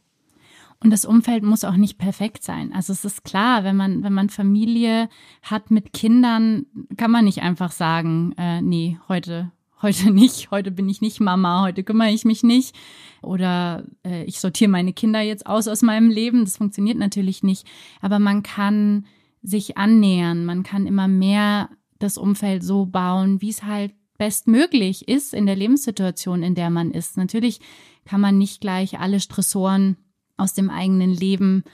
Und 0.81 0.91
das 0.91 1.05
Umfeld 1.05 1.45
muss 1.45 1.65
auch 1.65 1.77
nicht 1.77 1.97
perfekt 1.97 2.43
sein. 2.43 2.73
Also 2.75 2.93
es 2.93 3.05
ist 3.05 3.25
klar, 3.25 3.65
wenn 3.65 3.77
man, 3.77 4.03
wenn 4.03 4.13
man 4.13 4.29
Familie 4.29 5.09
hat 5.43 5.71
mit 5.71 5.93
Kindern, 5.93 6.67
kann 6.97 7.11
man 7.11 7.25
nicht 7.25 7.41
einfach 7.41 7.73
sagen, 7.73 8.35
äh, 8.37 8.61
nee, 8.61 8.99
heute, 9.09 9.53
heute 9.83 10.11
nicht, 10.11 10.51
heute 10.51 10.73
bin 10.73 10.89
ich 10.89 11.01
nicht 11.01 11.21
Mama, 11.21 11.63
heute 11.63 11.85
kümmere 11.85 12.11
ich 12.11 12.25
mich 12.25 12.43
nicht. 12.43 12.75
Oder 13.23 13.85
äh, 14.05 14.25
ich 14.25 14.41
sortiere 14.41 14.71
meine 14.71 14.93
Kinder 14.93 15.21
jetzt 15.21 15.47
aus 15.47 15.69
aus 15.69 15.83
meinem 15.83 16.11
Leben. 16.11 16.45
Das 16.45 16.59
funktioniert 16.59 16.99
natürlich 16.99 17.43
nicht. 17.43 17.67
Aber 18.03 18.19
man 18.19 18.43
kann 18.43 19.07
sich 19.43 19.79
annähern, 19.79 20.45
man 20.45 20.65
kann 20.65 20.87
immer 20.87 21.07
mehr 21.07 21.71
das 21.99 22.19
Umfeld 22.19 22.65
so 22.65 22.87
bauen, 22.87 23.41
wie 23.41 23.51
es 23.51 23.63
halt 23.63 23.95
bestmöglich 24.19 25.09
ist 25.09 25.35
in 25.35 25.47
der 25.47 25.57
Lebenssituation, 25.57 26.43
in 26.43 26.55
der 26.55 26.71
man 26.71 26.91
ist. 26.91 27.17
Natürlich 27.17 27.61
kann 28.05 28.21
man 28.21 28.39
nicht 28.39 28.61
gleich 28.61 28.99
alle 28.99 29.21
Stressoren 29.21 29.97
aus 30.37 30.55
dem 30.55 30.71
eigenen 30.71 31.11
Leben 31.11 31.65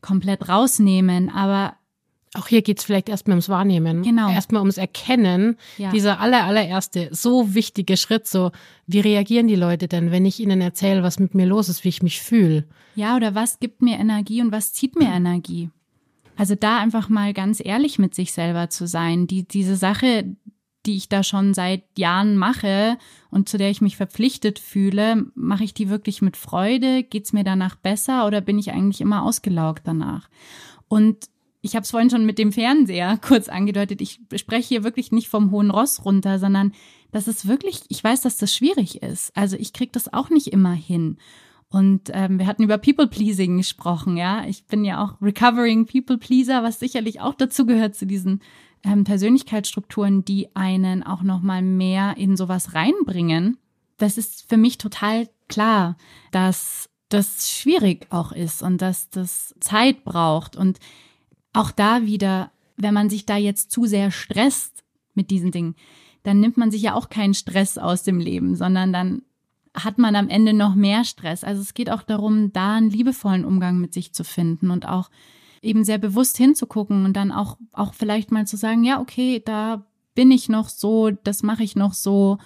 komplett 0.00 0.48
rausnehmen. 0.48 1.30
Aber 1.30 1.76
auch 2.34 2.48
hier 2.48 2.62
geht's 2.62 2.84
vielleicht 2.84 3.08
erstmal 3.08 3.34
ums 3.34 3.48
Wahrnehmen. 3.48 4.02
Genau. 4.02 4.30
Erstmal 4.30 4.60
ums 4.60 4.76
Erkennen. 4.76 5.56
Ja. 5.78 5.90
Dieser 5.90 6.20
aller, 6.20 6.44
allererste, 6.44 7.08
so 7.12 7.54
wichtige 7.54 7.96
Schritt, 7.96 8.26
so, 8.26 8.50
wie 8.86 9.00
reagieren 9.00 9.48
die 9.48 9.56
Leute 9.56 9.88
denn, 9.88 10.10
wenn 10.10 10.26
ich 10.26 10.40
ihnen 10.40 10.60
erzähle, 10.60 11.02
was 11.02 11.18
mit 11.18 11.34
mir 11.34 11.46
los 11.46 11.68
ist, 11.68 11.84
wie 11.84 11.88
ich 11.88 12.02
mich 12.02 12.20
fühle? 12.20 12.64
Ja, 12.94 13.16
oder 13.16 13.34
was 13.34 13.58
gibt 13.58 13.80
mir 13.80 13.98
Energie 13.98 14.42
und 14.42 14.52
was 14.52 14.72
zieht 14.72 14.96
mir 14.96 15.08
Energie? 15.08 15.70
Also 16.36 16.54
da 16.54 16.78
einfach 16.78 17.08
mal 17.08 17.32
ganz 17.32 17.62
ehrlich 17.64 17.98
mit 17.98 18.14
sich 18.14 18.32
selber 18.32 18.68
zu 18.68 18.86
sein. 18.86 19.26
Die, 19.26 19.48
diese 19.48 19.76
Sache, 19.76 20.36
die 20.86 20.96
ich 20.96 21.08
da 21.08 21.22
schon 21.22 21.54
seit 21.54 21.84
Jahren 21.98 22.36
mache 22.36 22.96
und 23.30 23.48
zu 23.48 23.58
der 23.58 23.70
ich 23.70 23.80
mich 23.80 23.96
verpflichtet 23.96 24.58
fühle, 24.58 25.26
mache 25.34 25.64
ich 25.64 25.74
die 25.74 25.88
wirklich 25.88 26.22
mit 26.22 26.36
Freude? 26.36 27.02
Geht's 27.02 27.32
mir 27.32 27.44
danach 27.44 27.76
besser 27.76 28.26
oder 28.26 28.40
bin 28.40 28.58
ich 28.58 28.72
eigentlich 28.72 29.00
immer 29.00 29.22
ausgelaugt 29.22 29.82
danach? 29.84 30.28
Und 30.88 31.28
ich 31.62 31.74
habe 31.74 31.82
es 31.82 31.90
vorhin 31.90 32.10
schon 32.10 32.24
mit 32.24 32.38
dem 32.38 32.52
Fernseher 32.52 33.18
kurz 33.20 33.48
angedeutet. 33.48 34.00
Ich 34.00 34.20
spreche 34.36 34.68
hier 34.68 34.84
wirklich 34.84 35.12
nicht 35.12 35.28
vom 35.28 35.50
hohen 35.50 35.70
Ross 35.70 36.04
runter, 36.04 36.38
sondern 36.38 36.72
das 37.12 37.28
ist 37.28 37.48
wirklich, 37.48 37.82
ich 37.88 38.02
weiß, 38.02 38.22
dass 38.22 38.36
das 38.36 38.54
schwierig 38.54 39.02
ist. 39.02 39.36
Also 39.36 39.56
ich 39.56 39.72
krieg 39.72 39.92
das 39.92 40.12
auch 40.12 40.30
nicht 40.30 40.48
immer 40.48 40.72
hin. 40.72 41.18
Und 41.68 42.10
ähm, 42.12 42.38
wir 42.38 42.46
hatten 42.46 42.62
über 42.62 42.78
People 42.78 43.08
Pleasing 43.08 43.56
gesprochen, 43.56 44.16
ja. 44.16 44.46
Ich 44.46 44.66
bin 44.66 44.84
ja 44.84 45.02
auch 45.02 45.20
Recovering 45.20 45.86
People 45.86 46.16
Pleaser, 46.16 46.62
was 46.62 46.78
sicherlich 46.78 47.20
auch 47.20 47.34
dazu 47.34 47.66
gehört 47.66 47.96
zu 47.96 48.06
diesen 48.06 48.40
ähm, 48.82 49.04
Persönlichkeitsstrukturen, 49.04 50.24
die 50.24 50.54
einen 50.54 51.02
auch 51.02 51.22
noch 51.22 51.42
mal 51.42 51.62
mehr 51.62 52.16
in 52.16 52.36
sowas 52.36 52.74
reinbringen. 52.74 53.58
Das 53.98 54.18
ist 54.18 54.48
für 54.48 54.56
mich 54.56 54.78
total 54.78 55.28
klar, 55.48 55.96
dass 56.30 56.88
das 57.08 57.50
schwierig 57.50 58.06
auch 58.10 58.32
ist 58.32 58.62
und 58.62 58.82
dass 58.82 59.10
das 59.10 59.54
Zeit 59.60 60.04
braucht 60.04 60.56
und 60.56 60.78
auch 61.52 61.70
da 61.70 62.02
wieder, 62.02 62.50
wenn 62.76 62.94
man 62.94 63.08
sich 63.08 63.26
da 63.26 63.36
jetzt 63.36 63.70
zu 63.70 63.86
sehr 63.86 64.10
stresst 64.10 64.84
mit 65.14 65.30
diesen 65.30 65.50
Dingen, 65.50 65.76
dann 66.24 66.40
nimmt 66.40 66.56
man 66.56 66.70
sich 66.70 66.82
ja 66.82 66.94
auch 66.94 67.08
keinen 67.08 67.34
Stress 67.34 67.78
aus 67.78 68.02
dem 68.02 68.18
Leben, 68.18 68.56
sondern 68.56 68.92
dann 68.92 69.22
hat 69.74 69.98
man 69.98 70.16
am 70.16 70.28
Ende 70.28 70.52
noch 70.52 70.74
mehr 70.74 71.04
Stress. 71.04 71.44
Also 71.44 71.62
es 71.62 71.74
geht 71.74 71.90
auch 71.90 72.02
darum, 72.02 72.52
da 72.52 72.74
einen 72.74 72.90
liebevollen 72.90 73.44
Umgang 73.44 73.78
mit 73.78 73.94
sich 73.94 74.12
zu 74.12 74.24
finden 74.24 74.70
und 74.70 74.88
auch 74.88 75.10
eben 75.66 75.84
sehr 75.84 75.98
bewusst 75.98 76.36
hinzugucken 76.36 77.04
und 77.04 77.14
dann 77.14 77.32
auch, 77.32 77.58
auch 77.72 77.92
vielleicht 77.92 78.30
mal 78.30 78.46
zu 78.46 78.56
sagen, 78.56 78.84
ja, 78.84 79.00
okay, 79.00 79.42
da 79.44 79.84
bin 80.14 80.30
ich 80.30 80.48
noch 80.48 80.68
so, 80.68 81.10
das 81.10 81.42
mache 81.42 81.64
ich 81.64 81.76
noch 81.76 81.92
so, 81.92 82.38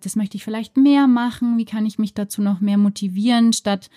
das 0.00 0.16
möchte 0.16 0.36
ich 0.36 0.44
vielleicht 0.44 0.76
mehr 0.76 1.06
machen, 1.06 1.58
wie 1.58 1.64
kann 1.64 1.84
ich 1.84 1.98
mich 1.98 2.14
dazu 2.14 2.40
noch 2.40 2.60
mehr 2.60 2.78
motivieren, 2.78 3.52
statt 3.52 3.90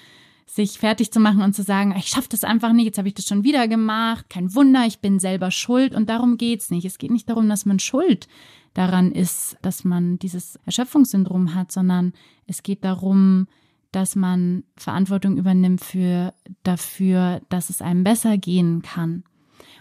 sich 0.47 0.79
fertig 0.79 1.11
zu 1.13 1.19
machen 1.19 1.41
und 1.41 1.55
zu 1.55 1.63
sagen, 1.63 1.95
ich 1.97 2.07
schaffe 2.07 2.27
das 2.29 2.43
einfach 2.43 2.73
nicht, 2.73 2.85
jetzt 2.85 2.97
habe 2.97 3.07
ich 3.07 3.13
das 3.13 3.25
schon 3.25 3.43
wieder 3.43 3.67
gemacht, 3.69 4.29
kein 4.29 4.53
Wunder, 4.53 4.85
ich 4.85 4.99
bin 4.99 5.19
selber 5.19 5.49
schuld 5.49 5.95
und 5.95 6.09
darum 6.09 6.35
geht's 6.37 6.71
nicht. 6.71 6.83
Es 6.83 6.97
geht 6.97 7.11
nicht 7.11 7.29
darum, 7.29 7.47
dass 7.47 7.65
man 7.65 7.79
schuld 7.79 8.27
daran 8.73 9.11
ist, 9.11 9.57
dass 9.61 9.85
man 9.85 10.19
dieses 10.19 10.59
Erschöpfungssyndrom 10.65 11.55
hat, 11.55 11.71
sondern 11.71 12.13
es 12.47 12.63
geht 12.63 12.83
darum, 12.83 13.47
dass 13.91 14.15
man 14.15 14.63
Verantwortung 14.77 15.37
übernimmt 15.37 15.83
für 15.83 16.33
dafür, 16.63 17.41
dass 17.49 17.69
es 17.69 17.81
einem 17.81 18.03
besser 18.03 18.37
gehen 18.37 18.81
kann. 18.81 19.23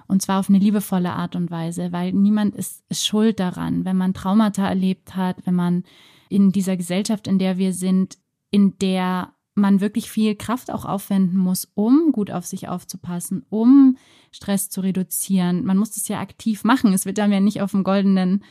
Und 0.06 0.22
zwar 0.22 0.40
auf 0.40 0.48
eine 0.48 0.58
liebevolle 0.58 1.12
Art 1.12 1.36
und 1.36 1.50
Weise, 1.50 1.92
weil 1.92 2.12
niemand 2.12 2.56
ist, 2.56 2.82
ist 2.88 3.06
schuld 3.06 3.38
daran, 3.38 3.84
wenn 3.84 3.96
man 3.96 4.12
Traumata 4.12 4.68
erlebt 4.68 5.14
hat, 5.14 5.36
wenn 5.46 5.54
man 5.54 5.84
in 6.28 6.50
dieser 6.50 6.76
Gesellschaft, 6.76 7.28
in 7.28 7.38
der 7.38 7.58
wir 7.58 7.72
sind, 7.72 8.18
in 8.50 8.76
der 8.78 9.32
man 9.54 9.80
wirklich 9.80 10.10
viel 10.10 10.34
Kraft 10.34 10.70
auch 10.70 10.84
aufwenden 10.84 11.38
muss, 11.38 11.70
um 11.74 12.12
gut 12.12 12.30
auf 12.30 12.46
sich 12.46 12.68
aufzupassen, 12.68 13.44
um 13.50 13.96
Stress 14.32 14.70
zu 14.70 14.80
reduzieren. 14.80 15.64
Man 15.64 15.76
muss 15.76 15.92
das 15.92 16.08
ja 16.08 16.20
aktiv 16.20 16.64
machen. 16.64 16.92
Es 16.92 17.06
wird 17.06 17.18
dann 17.18 17.32
ja 17.32 17.40
nicht 17.40 17.62
auf 17.62 17.72
dem 17.72 17.84
goldenen 17.84 18.42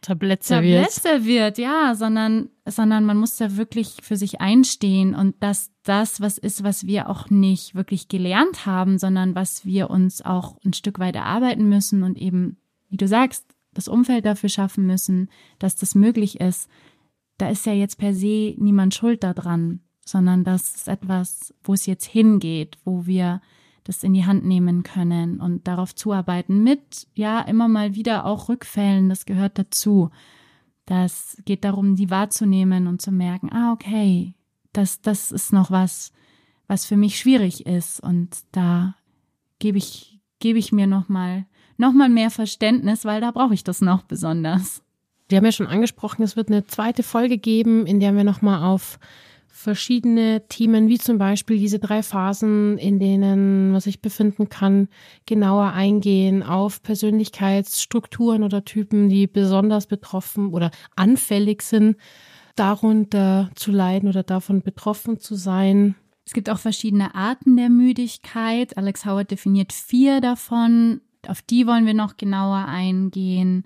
Tablett 0.00 0.44
serviert. 0.44 0.84
Tablett 0.84 1.02
serviert, 1.02 1.58
ja, 1.58 1.94
sondern, 1.94 2.50
sondern 2.66 3.04
man 3.04 3.16
muss 3.16 3.36
da 3.36 3.56
wirklich 3.56 3.96
für 4.02 4.16
sich 4.16 4.40
einstehen 4.40 5.14
und 5.14 5.36
dass 5.42 5.70
das 5.82 6.20
was 6.20 6.38
ist, 6.38 6.64
was 6.64 6.86
wir 6.86 7.08
auch 7.08 7.30
nicht 7.30 7.74
wirklich 7.74 8.08
gelernt 8.08 8.66
haben, 8.66 8.98
sondern 8.98 9.34
was 9.34 9.64
wir 9.64 9.90
uns 9.90 10.22
auch 10.22 10.56
ein 10.64 10.72
Stück 10.72 10.98
weit 10.98 11.16
erarbeiten 11.16 11.68
müssen 11.68 12.02
und 12.02 12.18
eben, 12.18 12.58
wie 12.88 12.96
du 12.96 13.08
sagst, 13.08 13.44
das 13.74 13.88
Umfeld 13.88 14.26
dafür 14.26 14.48
schaffen 14.48 14.86
müssen, 14.86 15.30
dass 15.58 15.76
das 15.76 15.94
möglich 15.94 16.40
ist. 16.40 16.68
Da 17.36 17.48
ist 17.48 17.66
ja 17.66 17.72
jetzt 17.72 17.98
per 17.98 18.14
se 18.14 18.54
niemand 18.58 18.94
schuld 18.94 19.22
daran, 19.22 19.80
sondern 20.04 20.42
das 20.42 20.74
ist 20.74 20.88
etwas, 20.88 21.54
wo 21.62 21.74
es 21.74 21.86
jetzt 21.86 22.06
hingeht, 22.06 22.78
wo 22.84 23.06
wir 23.06 23.40
das 23.88 24.02
in 24.02 24.12
die 24.12 24.26
Hand 24.26 24.44
nehmen 24.44 24.82
können 24.82 25.40
und 25.40 25.66
darauf 25.66 25.94
zuarbeiten 25.94 26.62
mit, 26.62 27.06
ja, 27.14 27.40
immer 27.40 27.68
mal 27.68 27.94
wieder 27.94 28.26
auch 28.26 28.50
Rückfällen, 28.50 29.08
das 29.08 29.24
gehört 29.24 29.58
dazu. 29.58 30.10
Das 30.84 31.38
geht 31.46 31.64
darum, 31.64 31.96
die 31.96 32.10
wahrzunehmen 32.10 32.86
und 32.86 33.00
zu 33.00 33.10
merken, 33.10 33.50
ah, 33.50 33.72
okay, 33.72 34.34
das, 34.74 35.00
das 35.00 35.32
ist 35.32 35.54
noch 35.54 35.70
was, 35.70 36.12
was 36.66 36.84
für 36.84 36.98
mich 36.98 37.18
schwierig 37.18 37.64
ist 37.64 38.00
und 38.00 38.36
da 38.52 38.94
gebe 39.58 39.78
ich, 39.78 40.20
gebe 40.38 40.58
ich 40.58 40.70
mir 40.70 40.86
nochmal, 40.86 41.46
noch 41.78 41.94
mal 41.94 42.10
mehr 42.10 42.30
Verständnis, 42.30 43.06
weil 43.06 43.22
da 43.22 43.30
brauche 43.30 43.54
ich 43.54 43.64
das 43.64 43.80
noch 43.80 44.02
besonders. 44.02 44.82
Wir 45.30 45.38
haben 45.38 45.46
ja 45.46 45.52
schon 45.52 45.66
angesprochen, 45.66 46.22
es 46.22 46.36
wird 46.36 46.48
eine 46.48 46.66
zweite 46.66 47.02
Folge 47.02 47.38
geben, 47.38 47.86
in 47.86 48.00
der 48.00 48.14
wir 48.14 48.24
nochmal 48.24 48.62
auf 48.64 48.98
verschiedene 49.58 50.46
Themen, 50.48 50.86
wie 50.86 50.98
zum 50.98 51.18
Beispiel 51.18 51.58
diese 51.58 51.80
drei 51.80 52.04
Phasen, 52.04 52.78
in 52.78 53.00
denen 53.00 53.72
man 53.72 53.80
sich 53.80 54.00
befinden 54.00 54.48
kann, 54.48 54.86
genauer 55.26 55.72
eingehen 55.72 56.44
auf 56.44 56.80
Persönlichkeitsstrukturen 56.84 58.44
oder 58.44 58.64
Typen, 58.64 59.08
die 59.08 59.26
besonders 59.26 59.88
betroffen 59.88 60.54
oder 60.54 60.70
anfällig 60.94 61.62
sind, 61.62 61.96
darunter 62.54 63.50
zu 63.56 63.72
leiden 63.72 64.08
oder 64.08 64.22
davon 64.22 64.62
betroffen 64.62 65.18
zu 65.18 65.34
sein. 65.34 65.96
Es 66.24 66.34
gibt 66.34 66.50
auch 66.50 66.60
verschiedene 66.60 67.16
Arten 67.16 67.56
der 67.56 67.68
Müdigkeit. 67.68 68.76
Alex 68.76 69.06
Howard 69.06 69.32
definiert 69.32 69.72
vier 69.72 70.20
davon. 70.20 71.00
Auf 71.26 71.42
die 71.42 71.66
wollen 71.66 71.84
wir 71.84 71.94
noch 71.94 72.16
genauer 72.16 72.66
eingehen. 72.66 73.64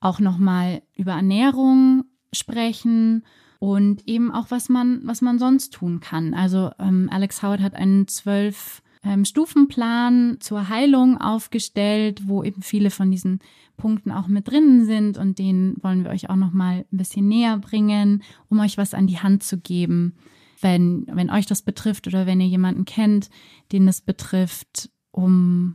Auch 0.00 0.20
nochmal 0.20 0.80
über 0.96 1.12
Ernährung 1.12 2.04
sprechen 2.32 3.24
und 3.64 4.06
eben 4.06 4.30
auch, 4.30 4.50
was 4.50 4.68
man, 4.68 5.00
was 5.04 5.22
man 5.22 5.38
sonst 5.38 5.72
tun 5.72 6.00
kann. 6.00 6.34
Also 6.34 6.70
ähm, 6.78 7.08
Alex 7.10 7.42
Howard 7.42 7.62
hat 7.62 7.74
einen 7.74 8.06
zwölf 8.08 8.82
ähm, 9.02 9.24
Stufenplan 9.24 10.36
zur 10.40 10.68
Heilung 10.68 11.16
aufgestellt, 11.16 12.28
wo 12.28 12.42
eben 12.42 12.60
viele 12.60 12.90
von 12.90 13.10
diesen 13.10 13.38
Punkten 13.78 14.12
auch 14.12 14.26
mit 14.26 14.48
drinnen 14.48 14.84
sind 14.84 15.16
und 15.16 15.38
den 15.38 15.76
wollen 15.80 16.04
wir 16.04 16.10
euch 16.10 16.28
auch 16.28 16.36
noch 16.36 16.52
mal 16.52 16.84
ein 16.92 16.98
bisschen 16.98 17.26
näher 17.26 17.56
bringen, 17.56 18.22
um 18.50 18.60
euch 18.60 18.76
was 18.76 18.92
an 18.92 19.06
die 19.06 19.20
Hand 19.20 19.42
zu 19.42 19.56
geben, 19.56 20.14
wenn 20.60 21.06
wenn 21.10 21.30
euch 21.30 21.46
das 21.46 21.62
betrifft 21.62 22.06
oder 22.06 22.26
wenn 22.26 22.42
ihr 22.42 22.48
jemanden 22.48 22.84
kennt, 22.84 23.30
den 23.72 23.88
es 23.88 24.02
betrifft, 24.02 24.90
um 25.10 25.74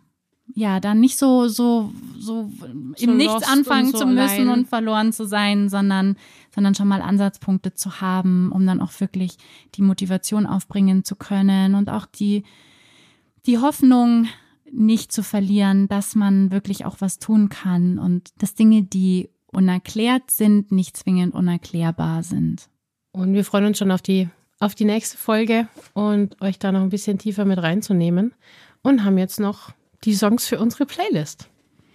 ja, 0.55 0.79
dann 0.79 0.99
nicht 0.99 1.17
so, 1.17 1.47
so, 1.47 1.91
so, 2.17 2.49
im 2.97 3.17
Nichts 3.17 3.47
anfangen 3.47 3.91
so 3.91 3.99
zu 3.99 4.05
müssen 4.07 4.47
allein. 4.47 4.49
und 4.49 4.67
verloren 4.67 5.13
zu 5.13 5.25
sein, 5.25 5.69
sondern, 5.69 6.17
sondern 6.53 6.75
schon 6.75 6.87
mal 6.87 7.01
Ansatzpunkte 7.01 7.73
zu 7.73 8.01
haben, 8.01 8.51
um 8.51 8.65
dann 8.65 8.81
auch 8.81 8.91
wirklich 8.99 9.37
die 9.75 9.81
Motivation 9.81 10.45
aufbringen 10.45 11.03
zu 11.03 11.15
können 11.15 11.75
und 11.75 11.89
auch 11.89 12.05
die, 12.05 12.43
die 13.45 13.59
Hoffnung 13.59 14.27
nicht 14.71 15.11
zu 15.11 15.23
verlieren, 15.23 15.87
dass 15.87 16.15
man 16.15 16.51
wirklich 16.51 16.85
auch 16.85 16.97
was 16.99 17.19
tun 17.19 17.49
kann 17.49 17.99
und 17.99 18.29
dass 18.41 18.55
Dinge, 18.55 18.83
die 18.83 19.29
unerklärt 19.47 20.29
sind, 20.29 20.71
nicht 20.71 20.95
zwingend 20.95 21.33
unerklärbar 21.33 22.23
sind. 22.23 22.69
Und 23.11 23.33
wir 23.33 23.43
freuen 23.43 23.65
uns 23.65 23.79
schon 23.79 23.91
auf 23.91 24.01
die, 24.01 24.29
auf 24.59 24.75
die 24.75 24.85
nächste 24.85 25.17
Folge 25.17 25.67
und 25.93 26.39
euch 26.41 26.59
da 26.59 26.71
noch 26.71 26.81
ein 26.81 26.89
bisschen 26.89 27.17
tiefer 27.17 27.45
mit 27.45 27.59
reinzunehmen. 27.59 28.33
Und 28.81 29.03
haben 29.03 29.17
jetzt 29.17 29.39
noch 29.39 29.73
die 30.03 30.13
Songs 30.13 30.47
für 30.47 30.59
unsere 30.59 30.85
Playlist. 30.85 31.49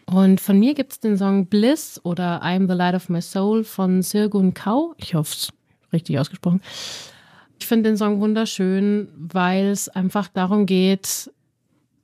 Und 0.07 0.41
von 0.41 0.59
mir 0.59 0.75
gibt 0.75 0.93
es 0.93 1.01
den 1.01 1.17
Song 1.17 1.47
Bliss 1.47 2.01
oder 2.05 2.43
I'm 2.43 2.69
the 2.69 2.75
Light 2.75 2.95
of 2.95 3.09
My 3.09 3.23
Soul 3.23 3.65
von 3.65 4.03
Sirgun 4.03 4.53
Kau. 4.53 4.95
Ich 4.99 5.15
hoffe 5.15 5.35
es 5.35 5.49
richtig 5.93 6.19
ausgesprochen. 6.19 6.61
Ich 7.59 7.67
finde 7.67 7.91
den 7.91 7.97
Song 7.97 8.21
wunderschön, 8.21 9.09
weil 9.17 9.67
es 9.67 9.89
einfach 9.89 10.29
darum 10.29 10.67
geht, 10.67 11.31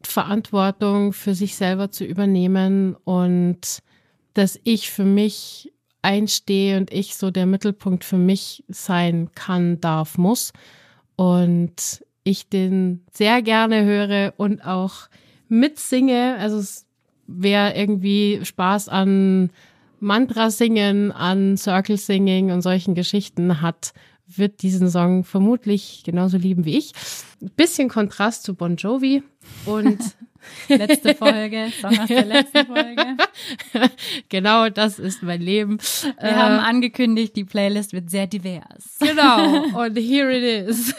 Verantwortung 0.02 1.12
für 1.12 1.34
sich 1.34 1.56
selber 1.56 1.90
zu 1.90 2.04
übernehmen 2.04 2.96
und 3.04 3.82
dass 4.32 4.58
ich 4.64 4.90
für 4.90 5.04
mich 5.04 5.72
einstehe 6.02 6.78
und 6.78 6.90
ich 6.90 7.16
so 7.16 7.30
der 7.30 7.44
Mittelpunkt 7.44 8.04
für 8.04 8.16
mich 8.16 8.64
sein 8.68 9.30
kann, 9.34 9.80
darf, 9.80 10.16
muss. 10.16 10.52
Und 11.16 12.02
ich 12.24 12.48
den 12.48 13.04
sehr 13.12 13.42
gerne 13.42 13.84
höre 13.84 14.32
und 14.38 14.64
auch 14.64 15.08
mitsinge. 15.50 16.36
Also 16.38 16.82
wer 17.26 17.76
irgendwie 17.76 18.40
Spaß 18.42 18.88
an 18.88 19.50
Mantra 20.00 20.50
singen, 20.50 21.12
an 21.12 21.56
Circle 21.56 21.98
Singing 21.98 22.50
und 22.50 22.62
solchen 22.62 22.94
Geschichten 22.94 23.60
hat, 23.60 23.92
wird 24.26 24.62
diesen 24.62 24.88
Song 24.88 25.24
vermutlich 25.24 26.02
genauso 26.04 26.36
lieben 26.36 26.64
wie 26.64 26.78
ich. 26.78 26.92
bisschen 27.56 27.88
Kontrast 27.88 28.44
zu 28.44 28.54
Bon 28.54 28.76
Jovi 28.76 29.22
und 29.66 29.98
letzte 30.68 31.14
Folge, 31.14 31.70
Song 31.80 31.98
aus 31.98 32.08
der 32.08 32.24
letzten 32.24 32.66
Folge. 32.66 33.16
genau, 34.28 34.68
das 34.68 34.98
ist 34.98 35.22
mein 35.22 35.40
Leben. 35.40 35.78
Wir 36.20 36.30
äh, 36.30 36.34
haben 36.34 36.58
angekündigt, 36.58 37.36
die 37.36 37.44
Playlist 37.44 37.92
wird 37.92 38.10
sehr 38.10 38.26
divers. 38.26 38.98
Genau, 39.00 39.64
und 39.84 39.96
here 39.96 40.32
it 40.32 40.68
is. 40.68 40.94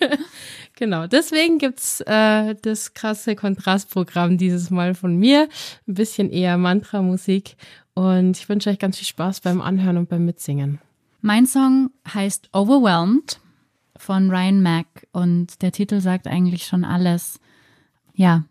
genau, 0.80 1.06
deswegen 1.06 1.58
gibt's 1.58 2.00
äh, 2.00 2.56
das 2.62 2.94
krasse 2.94 3.36
Kontrastprogramm 3.36 4.36
dieses 4.36 4.70
Mal 4.70 4.94
von 4.94 5.16
mir. 5.16 5.48
Ein 5.86 5.94
bisschen 5.94 6.30
eher 6.30 6.58
Mantra-Musik. 6.58 7.56
Und 7.94 8.36
ich 8.36 8.48
wünsche 8.48 8.70
euch 8.70 8.80
ganz 8.80 8.98
viel 8.98 9.06
Spaß 9.06 9.42
beim 9.42 9.60
Anhören 9.60 9.98
und 9.98 10.08
beim 10.08 10.24
Mitsingen. 10.24 10.80
Mein 11.20 11.46
Song 11.46 11.90
heißt 12.12 12.48
Overwhelmed 12.52 13.40
von 13.96 14.30
Ryan 14.30 14.62
Mack 14.62 15.06
und 15.12 15.62
der 15.62 15.70
Titel 15.70 16.00
sagt 16.00 16.26
eigentlich 16.26 16.66
schon 16.66 16.84
alles. 16.84 17.38
Ja, 18.14 18.44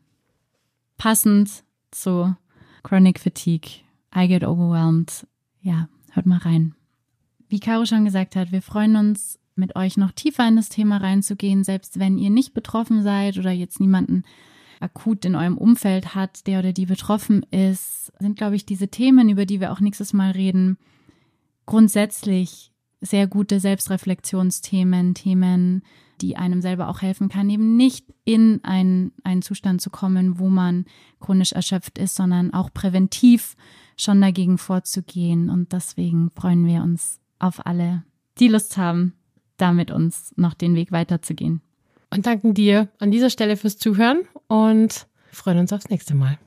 passend 0.98 1.64
zu 1.92 2.36
Chronic 2.84 3.20
Fatigue. 3.20 3.82
I 4.16 4.28
get 4.28 4.44
overwhelmed. 4.44 5.26
Ja, 5.62 5.90
hört 6.12 6.28
mal 6.28 6.38
rein. 6.38 6.76
Wie 7.48 7.60
Caro 7.60 7.86
schon 7.86 8.06
gesagt 8.06 8.36
hat, 8.36 8.52
wir 8.52 8.62
freuen 8.62 8.96
uns, 8.96 9.40
mit 9.60 9.76
euch 9.76 9.98
noch 9.98 10.12
tiefer 10.12 10.48
in 10.48 10.56
das 10.56 10.70
Thema 10.70 10.98
reinzugehen, 10.98 11.64
selbst 11.64 12.00
wenn 12.00 12.18
ihr 12.18 12.30
nicht 12.30 12.54
betroffen 12.54 13.04
seid 13.04 13.38
oder 13.38 13.52
jetzt 13.52 13.80
niemanden 13.80 14.24
akut 14.80 15.26
in 15.26 15.36
eurem 15.36 15.58
Umfeld 15.58 16.16
hat, 16.16 16.48
der 16.48 16.60
oder 16.60 16.74
die 16.74 16.86
betroffen 16.86 17.44
ist, 17.52 18.12
sind, 18.20 18.38
glaube 18.38 18.56
ich, 18.56 18.66
diese 18.66 18.88
Themen, 18.88 19.30
über 19.30 19.46
die 19.46 19.60
wir 19.60 19.72
auch 19.72 19.80
nächstes 19.80 20.14
Mal 20.14 20.32
reden, 20.32 20.78
grundsätzlich 21.66 22.72
sehr 23.02 23.28
gute 23.28 23.60
Selbstreflexionsthemen, 23.60 25.14
Themen, 25.14 25.84
die 26.22 26.36
einem 26.36 26.62
selber 26.62 26.90
auch 26.90 27.02
helfen 27.02 27.30
kann, 27.30 27.50
eben 27.50 27.78
nicht 27.78 28.06
in 28.26 28.64
einen, 28.64 29.14
einen 29.24 29.42
Zustand 29.42 29.82
zu 29.82 29.90
kommen, 29.90 30.40
wo 30.40 30.50
man 30.50 30.86
chronisch 31.20 31.54
erschöpft 31.54 31.98
ist, 31.98 32.16
sondern 32.16 32.54
auch 32.54 32.74
präventiv 32.74 33.56
schon 33.96 34.20
dagegen 34.22 34.58
vorzugehen. 34.58 35.50
Und 35.50 35.72
deswegen 35.72 36.32
freuen 36.36 36.66
wir 36.66 36.82
uns 36.82 37.20
auf 37.40 37.66
alle, 37.66 38.04
die 38.40 38.48
Lust 38.48 38.78
haben, 38.78 39.14
damit 39.62 39.92
uns 39.92 40.34
noch 40.36 40.54
den 40.54 40.76
Weg 40.76 40.92
weiterzugehen. 40.92 41.62
Und 42.10 42.26
danken 42.26 42.54
dir 42.54 42.88
an 43.00 43.12
dieser 43.12 43.30
Stelle 43.30 43.56
fürs 43.56 43.78
Zuhören 43.78 44.22
und 44.48 45.08
freuen 45.32 45.60
uns 45.60 45.74
aufs 45.74 45.90
nächste 45.90 46.16
Mal. 46.16 46.40